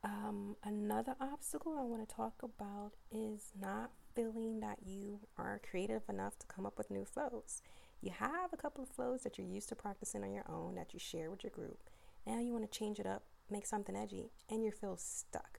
Um, 0.04 0.56
another 0.64 1.16
obstacle 1.20 1.76
I 1.78 1.84
want 1.84 2.08
to 2.08 2.16
talk 2.16 2.42
about 2.42 2.94
is 3.12 3.52
not 3.60 3.92
feeling 4.16 4.60
that 4.62 4.80
you 4.86 5.20
are 5.38 5.60
creative 5.70 6.04
enough 6.10 6.40
to 6.40 6.48
come 6.48 6.66
up 6.66 6.78
with 6.78 6.90
new 6.90 7.06
flows. 7.06 7.62
You 8.02 8.12
have 8.12 8.54
a 8.54 8.58
couple 8.58 8.84
of 8.84 8.90
flows 8.90 9.24
that 9.24 9.38
you're 9.38 9.48
used 9.48 9.70
to 9.70 9.76
practicing 9.76 10.24
on 10.24 10.34
your 10.34 10.46
own 10.50 10.76
that 10.76 10.94
you 10.94 11.00
share 11.00 11.30
with 11.30 11.44
your 11.44 11.52
group. 11.52 11.80
Now 12.26 12.40
you 12.40 12.54
want 12.54 12.70
to 12.70 12.78
change 12.78 13.00
it 13.00 13.06
up, 13.06 13.24
make 13.50 13.66
something 13.66 13.96
edgy, 13.96 14.32
and 14.50 14.64
you 14.64 14.72
feel 14.72 14.96
stuck. 14.98 15.59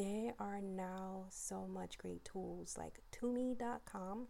There 0.00 0.32
are 0.38 0.62
now 0.62 1.26
so 1.28 1.66
much 1.66 1.98
great 1.98 2.24
tools 2.24 2.76
like 2.78 3.02
Tummee.com, 3.12 4.28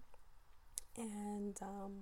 and 0.97 1.57
um, 1.63 1.93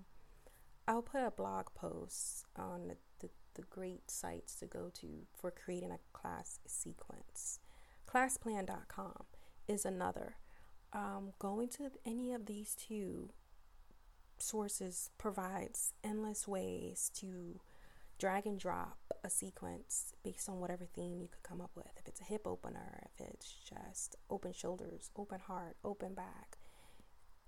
I'll 0.86 1.02
put 1.02 1.20
a 1.20 1.30
blog 1.30 1.66
post 1.74 2.46
on 2.56 2.88
the, 2.88 2.96
the, 3.20 3.28
the 3.56 3.62
great 3.68 4.10
sites 4.10 4.54
to 4.60 4.66
go 4.66 4.90
to 5.00 5.26
for 5.38 5.50
creating 5.50 5.90
a 5.90 5.98
class 6.14 6.60
sequence. 6.66 7.60
ClassPlan.com 8.10 9.24
is 9.68 9.84
another. 9.84 10.36
Um, 10.94 11.34
going 11.38 11.68
to 11.76 11.90
any 12.06 12.32
of 12.32 12.46
these 12.46 12.74
two 12.74 13.28
sources 14.38 15.10
provides 15.18 15.92
endless 16.02 16.48
ways 16.48 17.10
to 17.16 17.60
drag 18.18 18.46
and 18.46 18.58
drop 18.58 18.98
a 19.22 19.30
sequence 19.30 20.12
based 20.24 20.48
on 20.48 20.60
whatever 20.60 20.84
theme 20.84 21.20
you 21.20 21.28
could 21.28 21.42
come 21.42 21.60
up 21.60 21.70
with. 21.74 21.92
If 21.96 22.08
it's 22.08 22.20
a 22.20 22.24
hip 22.24 22.46
opener, 22.46 23.00
if 23.04 23.26
it's 23.26 23.54
just 23.68 24.16
open 24.28 24.52
shoulders, 24.52 25.10
open 25.16 25.40
heart, 25.40 25.76
open 25.84 26.14
back, 26.14 26.58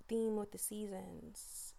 theme 0.09 0.37
with 0.37 0.53
the 0.53 0.59
seasons, 0.59 1.75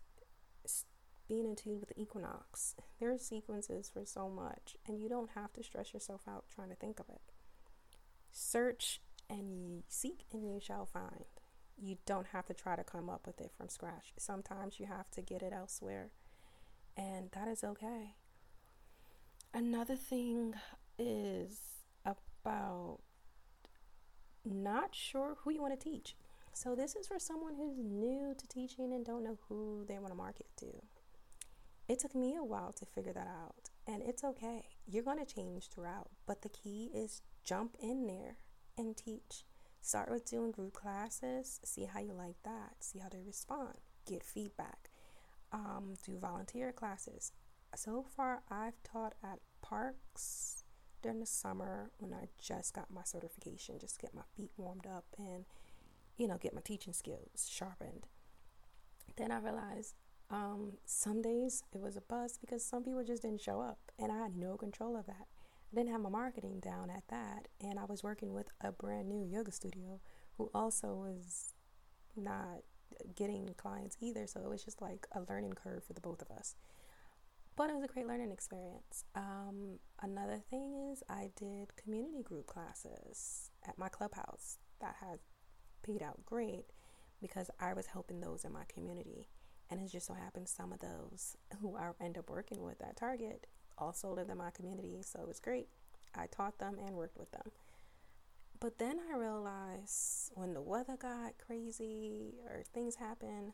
being 1.28 1.46
in 1.46 1.56
tune 1.56 1.80
with 1.80 1.90
the 1.90 2.02
equinox. 2.02 2.76
There 3.00 3.12
are 3.12 3.18
sequences 3.18 3.90
for 3.92 4.06
so 4.06 4.30
much, 4.30 4.78
and 4.88 5.00
you 5.00 5.10
don't 5.10 5.32
have 5.32 5.52
to 5.54 5.64
stress 5.64 5.92
yourself 5.92 6.22
out 6.28 6.46
trying 6.54 6.70
to 6.70 6.76
think 6.76 7.00
of 7.00 7.10
it. 7.10 7.22
Search 8.32 9.02
and 9.28 9.52
you 9.52 9.82
seek, 9.88 10.26
and 10.32 10.46
you 10.46 10.60
shall 10.60 10.86
find 10.86 11.26
you 11.82 11.98
don't 12.06 12.28
have 12.28 12.46
to 12.46 12.54
try 12.54 12.76
to 12.76 12.84
come 12.84 13.10
up 13.10 13.26
with 13.26 13.42
it 13.42 13.52
from 13.58 13.70
scratch. 13.70 14.14
Sometimes 14.20 14.80
you 14.80 14.86
have 14.86 15.10
to 15.12 15.22
get 15.24 15.42
it 15.42 15.52
elsewhere, 15.52 16.12
and 16.96 17.32
that 17.32 17.48
is 17.48 17.64
okay. 17.64 18.18
Another 19.54 19.96
thing 19.96 20.54
is 20.98 21.60
about 22.06 23.00
not 24.46 24.96
sure 24.96 25.36
who 25.40 25.52
you 25.52 25.62
want 25.62 25.78
to 25.78 25.90
teach. 25.90 26.16
So 26.54 26.76
this 26.76 26.96
is 26.96 27.08
for 27.08 27.20
someone 27.20 27.56
who's 27.56 27.78
new 27.78 28.34
to 28.38 28.48
teaching 28.48 28.94
and 28.94 29.06
don't 29.06 29.24
know 29.24 29.38
who 29.48 29.86
they 29.88 30.00
want 30.00 30.10
to 30.10 30.16
market 30.16 30.48
to. 30.58 30.68
It 31.88 32.00
took 32.00 32.16
me 32.16 32.36
a 32.38 32.44
while 32.44 32.72
to 32.74 32.86
figure 32.86 33.14
that 33.14 33.28
out, 33.28 33.70
and 33.86 34.02
it's 34.02 34.24
okay. 34.24 34.68
You're 34.88 35.04
going 35.04 35.24
to 35.24 35.34
change 35.34 35.68
throughout, 35.70 36.10
but 36.26 36.42
the 36.42 36.50
key 36.50 36.90
is 36.94 37.22
jump 37.44 37.76
in 37.82 38.08
there 38.08 38.38
and 38.78 38.96
teach. 38.96 39.44
Start 39.82 40.10
with 40.10 40.30
doing 40.30 40.52
group 40.52 40.74
classes, 40.74 41.60
see 41.66 41.86
how 41.86 42.00
you 42.00 42.14
like 42.14 42.42
that, 42.44 42.76
see 42.80 43.00
how 43.00 43.10
they 43.10 43.22
respond, 43.26 43.74
get 44.06 44.24
feedback. 44.24 44.90
Um, 45.52 45.96
do 46.06 46.18
volunteer 46.18 46.72
classes. 46.72 47.34
So 47.76 48.04
far, 48.16 48.42
I've 48.50 48.82
taught 48.84 49.14
at 49.24 49.40
parks 49.62 50.64
during 51.02 51.20
the 51.20 51.26
summer 51.26 51.90
when 51.98 52.14
I 52.14 52.28
just 52.40 52.74
got 52.74 52.92
my 52.92 53.04
certification, 53.04 53.80
just 53.80 54.00
get 54.00 54.14
my 54.14 54.24
feet 54.36 54.52
warmed 54.58 54.86
up 54.86 55.06
and, 55.18 55.46
you 56.18 56.28
know, 56.28 56.38
get 56.38 56.54
my 56.54 56.62
teaching 56.62 56.94
skills 56.94 57.48
sharpened. 57.50 58.08
Then 59.16 59.32
I 59.32 59.40
realized 59.40 59.96
um, 60.30 60.74
some 60.86 61.22
days 61.22 61.64
it 61.74 61.82
was 61.82 61.98
a 61.98 62.02
bust 62.02 62.40
because 62.42 62.64
some 62.64 62.84
people 62.84 63.04
just 63.04 63.22
didn't 63.22 63.42
show 63.42 63.62
up, 63.62 63.80
and 64.00 64.12
I 64.12 64.18
had 64.18 64.36
no 64.36 64.58
control 64.58 64.96
of 64.96 65.06
that. 65.08 65.28
I 65.72 65.76
didn't 65.76 65.92
have 65.92 66.02
my 66.02 66.10
marketing 66.10 66.60
down 66.60 66.90
at 66.90 67.04
that, 67.10 67.48
and 67.62 67.80
I 67.80 67.86
was 67.86 68.04
working 68.04 68.34
with 68.34 68.50
a 68.62 68.72
brand 68.72 69.08
new 69.10 69.24
yoga 69.24 69.52
studio 69.52 70.00
who 70.38 70.50
also 70.54 70.94
was 70.94 71.54
not 72.16 72.64
getting 73.16 73.54
clients 73.58 73.98
either. 74.02 74.28
So 74.28 74.42
it 74.42 74.50
was 74.50 74.64
just 74.64 74.82
like 74.82 75.08
a 75.14 75.22
learning 75.30 75.54
curve 75.54 75.84
for 75.84 75.94
the 75.94 76.02
both 76.02 76.22
of 76.22 76.30
us. 76.32 76.56
But 77.56 77.70
it 77.70 77.76
was 77.76 77.84
a 77.84 77.88
great 77.88 78.08
learning 78.08 78.32
experience. 78.32 79.04
Um, 79.14 79.80
another 80.02 80.40
thing 80.50 80.92
is, 80.92 81.04
I 81.10 81.30
did 81.36 81.76
community 81.76 82.24
group 82.24 82.48
classes 82.48 83.52
at 83.68 83.78
my 83.78 83.90
clubhouse 83.90 84.58
that 84.80 84.96
has 85.02 85.20
paid 85.84 86.02
out 86.02 86.26
great 86.26 86.66
because 87.22 87.52
I 87.60 87.74
was 87.74 87.88
helping 87.88 88.20
those 88.20 88.46
in 88.46 88.54
my 88.54 88.64
community. 88.74 89.28
And 89.70 89.80
it 89.80 89.92
just 89.92 90.08
so 90.08 90.14
happens 90.14 90.52
some 90.52 90.74
of 90.74 90.80
those 90.80 91.38
who 91.62 91.78
I 91.78 91.92
end 92.04 92.18
up 92.18 92.30
working 92.30 92.64
with 92.64 92.82
at 92.82 92.98
Target 92.98 93.48
also 93.78 94.14
lived 94.14 94.30
in 94.30 94.38
my 94.38 94.52
community, 94.52 95.02
so 95.02 95.20
it 95.22 95.28
was 95.28 95.40
great. 95.40 95.68
I 96.16 96.28
taught 96.28 96.60
them 96.60 96.78
and 96.86 96.96
worked 96.96 97.18
with 97.18 97.32
them. 97.32 97.52
But 98.60 98.78
then 98.78 99.00
I 99.12 99.18
realized 99.18 100.32
when 100.36 100.54
the 100.54 100.62
weather 100.62 100.96
got 100.96 101.34
crazy 101.46 102.36
or 102.46 102.64
things 102.74 102.96
happen, 102.96 103.54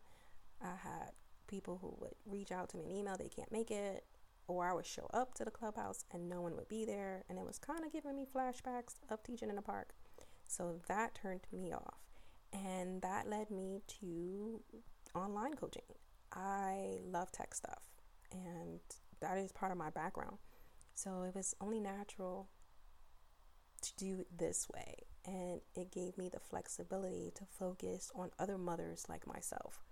I 0.61 0.75
had 0.83 1.11
people 1.47 1.79
who 1.81 1.95
would 1.99 2.15
reach 2.25 2.51
out 2.51 2.69
to 2.69 2.77
me 2.77 2.83
and 2.83 2.91
email 2.93 3.17
they 3.17 3.29
can't 3.29 3.51
make 3.51 3.71
it, 3.71 4.05
or 4.47 4.69
I 4.69 4.73
would 4.73 4.85
show 4.85 5.09
up 5.13 5.33
to 5.35 5.45
the 5.45 5.51
clubhouse 5.51 6.05
and 6.11 6.29
no 6.29 6.41
one 6.41 6.55
would 6.55 6.69
be 6.69 6.85
there, 6.85 7.23
and 7.29 7.37
it 7.37 7.45
was 7.45 7.57
kind 7.57 7.83
of 7.85 7.91
giving 7.91 8.15
me 8.15 8.25
flashbacks 8.25 8.95
of 9.09 9.23
teaching 9.23 9.49
in 9.49 9.55
the 9.55 9.61
park. 9.61 9.93
So 10.47 10.79
that 10.87 11.15
turned 11.15 11.41
me 11.51 11.73
off, 11.73 11.99
and 12.53 13.01
that 13.01 13.29
led 13.29 13.51
me 13.51 13.81
to 13.99 14.61
online 15.15 15.55
coaching. 15.55 15.83
I 16.33 16.99
love 17.05 17.31
tech 17.31 17.53
stuff, 17.53 17.81
and 18.31 18.79
that 19.19 19.37
is 19.37 19.51
part 19.51 19.71
of 19.71 19.77
my 19.77 19.89
background. 19.89 20.37
So 20.93 21.23
it 21.23 21.35
was 21.35 21.55
only 21.61 21.79
natural 21.79 22.49
to 23.81 23.95
do 23.95 24.19
it 24.21 24.37
this 24.37 24.67
way. 24.73 24.95
And 25.25 25.61
it 25.75 25.91
gave 25.91 26.17
me 26.17 26.29
the 26.29 26.39
flexibility 26.39 27.31
to 27.35 27.43
focus 27.45 28.11
on 28.15 28.31
other 28.39 28.57
mothers 28.57 29.05
like 29.09 29.27
myself 29.27 29.83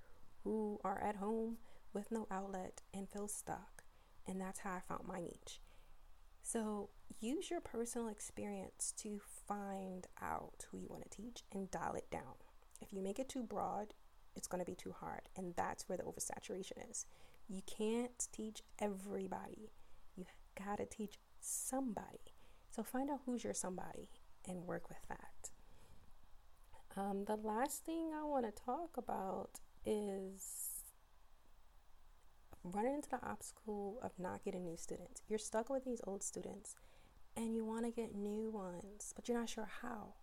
who 0.45 0.79
are 0.85 1.01
at 1.03 1.17
home 1.17 1.57
with 1.91 2.11
no 2.11 2.27
outlet 2.31 2.81
and 2.93 3.09
feel 3.09 3.27
stuck. 3.27 3.83
And 4.25 4.39
that's 4.39 4.59
how 4.59 4.71
I 4.71 4.79
found 4.87 5.07
my 5.07 5.19
niche. 5.19 5.59
So 6.41 6.89
use 7.19 7.49
your 7.49 7.59
personal 7.59 8.07
experience 8.07 8.93
to 8.99 9.19
find 9.47 10.07
out 10.21 10.65
who 10.71 10.77
you 10.77 10.87
want 10.89 11.03
to 11.03 11.09
teach 11.09 11.43
and 11.51 11.69
dial 11.71 11.95
it 11.95 12.09
down. 12.09 12.35
If 12.81 12.93
you 12.93 13.01
make 13.01 13.19
it 13.19 13.27
too 13.27 13.43
broad, 13.43 13.95
it's 14.35 14.47
going 14.47 14.63
to 14.63 14.69
be 14.69 14.75
too 14.75 14.93
hard. 14.97 15.21
And 15.35 15.55
that's 15.55 15.89
where 15.89 15.97
the 15.97 16.03
oversaturation 16.03 16.89
is. 16.89 17.05
You 17.47 17.61
can't 17.65 18.27
teach 18.31 18.61
everybody, 18.79 19.71
you 20.15 20.25
got 20.63 20.77
to 20.77 20.85
teach 20.85 21.17
somebody. 21.39 22.33
So 22.71 22.83
find 22.83 23.09
out 23.09 23.21
who's 23.25 23.43
your 23.43 23.53
somebody 23.53 24.09
and 24.47 24.65
work 24.67 24.89
with 24.89 24.99
that. 25.09 25.49
Um, 26.97 27.25
the 27.25 27.35
last 27.35 27.83
thing 27.85 28.11
I 28.15 28.23
want 28.23 28.45
to 28.45 28.63
talk 28.63 28.97
about 28.97 29.59
is 29.85 30.83
running 32.63 32.95
into 32.95 33.09
the 33.09 33.23
obstacle 33.23 33.99
of 34.01 34.11
not 34.17 34.43
getting 34.43 34.65
new 34.65 34.77
students. 34.77 35.21
You're 35.27 35.39
stuck 35.39 35.69
with 35.69 35.85
these 35.85 36.01
old 36.05 36.23
students 36.23 36.75
and 37.37 37.53
you 37.53 37.65
want 37.65 37.85
to 37.85 37.91
get 37.91 38.15
new 38.15 38.49
ones, 38.49 39.13
but 39.15 39.27
you're 39.27 39.37
not 39.37 39.49
sure 39.49 39.69
how. 39.81 40.13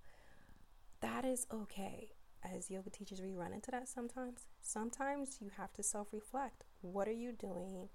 That 1.01 1.25
is 1.25 1.46
okay. 1.53 2.12
As 2.44 2.70
yoga 2.70 2.90
teachers, 2.90 3.20
we 3.20 3.33
run 3.33 3.53
into 3.53 3.70
that 3.70 3.88
sometimes. 3.88 4.46
Sometimes 4.61 5.38
you 5.40 5.51
have 5.57 5.72
to 5.75 5.83
self 5.83 6.09
reflect. 6.12 6.64
What 6.81 7.07
are 7.07 7.12
you 7.12 7.33
doing? 7.33 7.88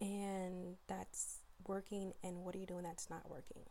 And 0.00 0.76
that's 0.88 1.38
working, 1.66 2.12
and 2.22 2.38
what 2.38 2.54
are 2.54 2.58
you 2.58 2.66
doing 2.66 2.82
that's 2.82 3.08
not 3.08 3.30
working? 3.30 3.62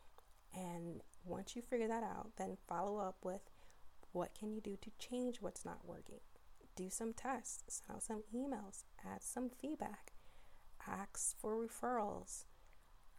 And 0.56 1.02
once 1.24 1.56
you 1.56 1.62
figure 1.62 1.88
that 1.88 2.04
out, 2.04 2.32
then 2.38 2.58
follow 2.68 2.98
up 2.98 3.18
with 3.24 3.42
what 4.12 4.34
can 4.38 4.52
you 4.52 4.62
do 4.62 4.76
to 4.82 4.90
change 4.98 5.38
what's 5.40 5.66
not 5.66 5.86
working? 5.86 6.20
Do 6.80 6.90
some 6.90 7.12
tests, 7.12 7.62
send 7.68 7.98
out 7.98 8.04
some 8.04 8.24
emails, 8.34 8.86
add 9.06 9.22
some 9.22 9.50
feedback, 9.50 10.14
ask 10.88 11.38
for 11.38 11.58
referrals. 11.58 12.46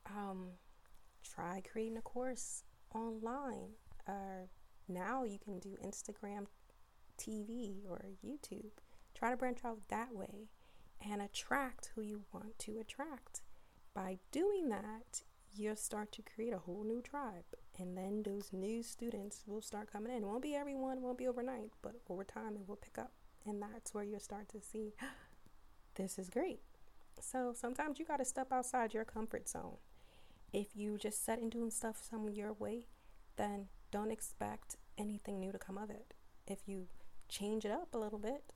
Um, 0.06 0.52
try 1.22 1.60
creating 1.70 1.98
a 1.98 2.00
course 2.00 2.64
online. 2.94 3.72
Uh, 4.08 4.46
now 4.88 5.24
you 5.24 5.38
can 5.38 5.58
do 5.58 5.76
Instagram 5.84 6.46
TV 7.18 7.82
or 7.86 8.06
YouTube. 8.24 8.70
Try 9.14 9.28
to 9.28 9.36
branch 9.36 9.58
out 9.62 9.80
that 9.88 10.14
way 10.14 10.48
and 11.06 11.20
attract 11.20 11.90
who 11.94 12.00
you 12.00 12.22
want 12.32 12.58
to 12.60 12.78
attract. 12.78 13.42
By 13.92 14.20
doing 14.32 14.70
that, 14.70 15.20
you'll 15.54 15.76
start 15.76 16.12
to 16.12 16.22
create 16.22 16.54
a 16.54 16.60
whole 16.60 16.82
new 16.82 17.02
tribe. 17.02 17.44
And 17.78 17.94
then 17.94 18.22
those 18.22 18.54
new 18.54 18.82
students 18.82 19.44
will 19.46 19.60
start 19.60 19.92
coming 19.92 20.12
in. 20.12 20.22
It 20.22 20.26
won't 20.26 20.40
be 20.40 20.54
everyone, 20.54 20.96
it 20.96 21.02
won't 21.02 21.18
be 21.18 21.28
overnight, 21.28 21.72
but 21.82 21.96
over 22.08 22.24
time 22.24 22.56
it 22.56 22.66
will 22.66 22.76
pick 22.76 22.96
up. 22.96 23.12
And 23.46 23.62
that's 23.62 23.94
where 23.94 24.04
you'll 24.04 24.20
start 24.20 24.48
to 24.50 24.60
see 24.60 24.92
this 25.94 26.18
is 26.18 26.28
great. 26.30 26.60
So 27.20 27.52
sometimes 27.54 27.98
you 27.98 28.04
got 28.04 28.18
to 28.18 28.24
step 28.24 28.52
outside 28.52 28.94
your 28.94 29.04
comfort 29.04 29.48
zone. 29.48 29.76
If 30.52 30.74
you 30.74 30.98
just 30.98 31.24
set 31.24 31.38
and 31.40 31.50
doing 31.50 31.70
stuff 31.70 32.02
some 32.08 32.28
your 32.28 32.52
way, 32.52 32.86
then 33.36 33.66
don't 33.90 34.10
expect 34.10 34.76
anything 34.98 35.38
new 35.38 35.52
to 35.52 35.58
come 35.58 35.78
of 35.78 35.90
it. 35.90 36.14
If 36.46 36.60
you 36.66 36.86
change 37.28 37.64
it 37.64 37.70
up 37.70 37.94
a 37.94 37.98
little 37.98 38.18
bit, 38.18 38.52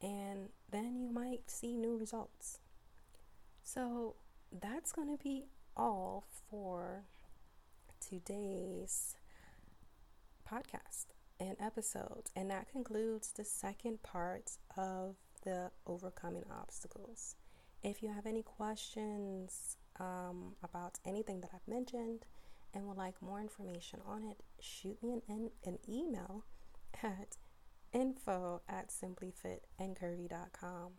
and 0.00 0.48
then 0.70 0.98
you 0.98 1.10
might 1.10 1.50
see 1.50 1.76
new 1.76 1.96
results. 1.96 2.58
So 3.62 4.16
that's 4.50 4.92
going 4.92 5.08
to 5.08 5.22
be 5.22 5.46
all 5.76 6.24
for 6.48 7.04
today's 8.00 9.14
podcast 10.48 11.19
and 11.40 11.56
episode. 11.58 12.30
And 12.36 12.50
that 12.50 12.70
concludes 12.70 13.32
the 13.32 13.44
second 13.44 14.02
part 14.02 14.58
of 14.76 15.16
the 15.42 15.70
overcoming 15.86 16.44
obstacles. 16.50 17.36
If 17.82 18.02
you 18.02 18.12
have 18.12 18.26
any 18.26 18.42
questions 18.42 19.78
um, 19.98 20.56
about 20.62 20.98
anything 21.06 21.40
that 21.40 21.50
I've 21.54 21.66
mentioned 21.66 22.26
and 22.74 22.86
would 22.86 22.98
like 22.98 23.22
more 23.22 23.40
information 23.40 24.00
on 24.06 24.22
it, 24.22 24.42
shoot 24.60 25.02
me 25.02 25.22
an, 25.28 25.50
an 25.64 25.78
email 25.88 26.44
at 27.02 27.38
info 27.92 28.62
at 28.68 28.88
simplyfitandcurvy.com. 28.88 30.92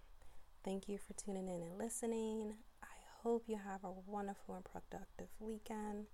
Thank 0.63 0.89
you 0.89 0.97
for 0.97 1.13
tuning 1.13 1.47
in 1.47 1.61
and 1.61 1.77
listening. 1.77 2.55
I 2.83 2.87
hope 3.23 3.43
you 3.47 3.57
have 3.57 3.83
a 3.83 3.91
wonderful 3.91 4.55
and 4.55 4.65
productive 4.65 5.27
weekend. 5.39 6.07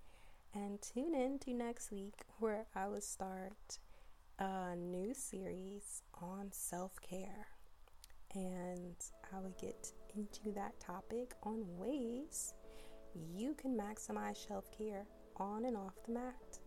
And 0.53 0.81
tune 0.81 1.13
in 1.13 1.39
to 1.39 1.53
next 1.53 1.91
week 1.91 2.23
where 2.39 2.67
I 2.73 2.87
will 2.87 3.01
start 3.01 3.79
a 4.39 4.75
new 4.75 5.13
series 5.13 6.03
on 6.21 6.49
self 6.51 6.91
care. 7.01 7.47
And 8.35 8.95
I 9.33 9.39
will 9.39 9.55
get 9.59 9.91
into 10.15 10.51
that 10.53 10.79
topic 10.79 11.33
on 11.43 11.63
ways 11.77 12.53
you 13.33 13.55
can 13.55 13.77
maximize 13.77 14.47
self 14.47 14.65
care 14.77 15.05
on 15.37 15.65
and 15.65 15.75
off 15.75 15.95
the 16.05 16.13
mat. 16.13 16.59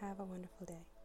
Have 0.00 0.20
a 0.20 0.24
wonderful 0.24 0.66
day. 0.66 0.97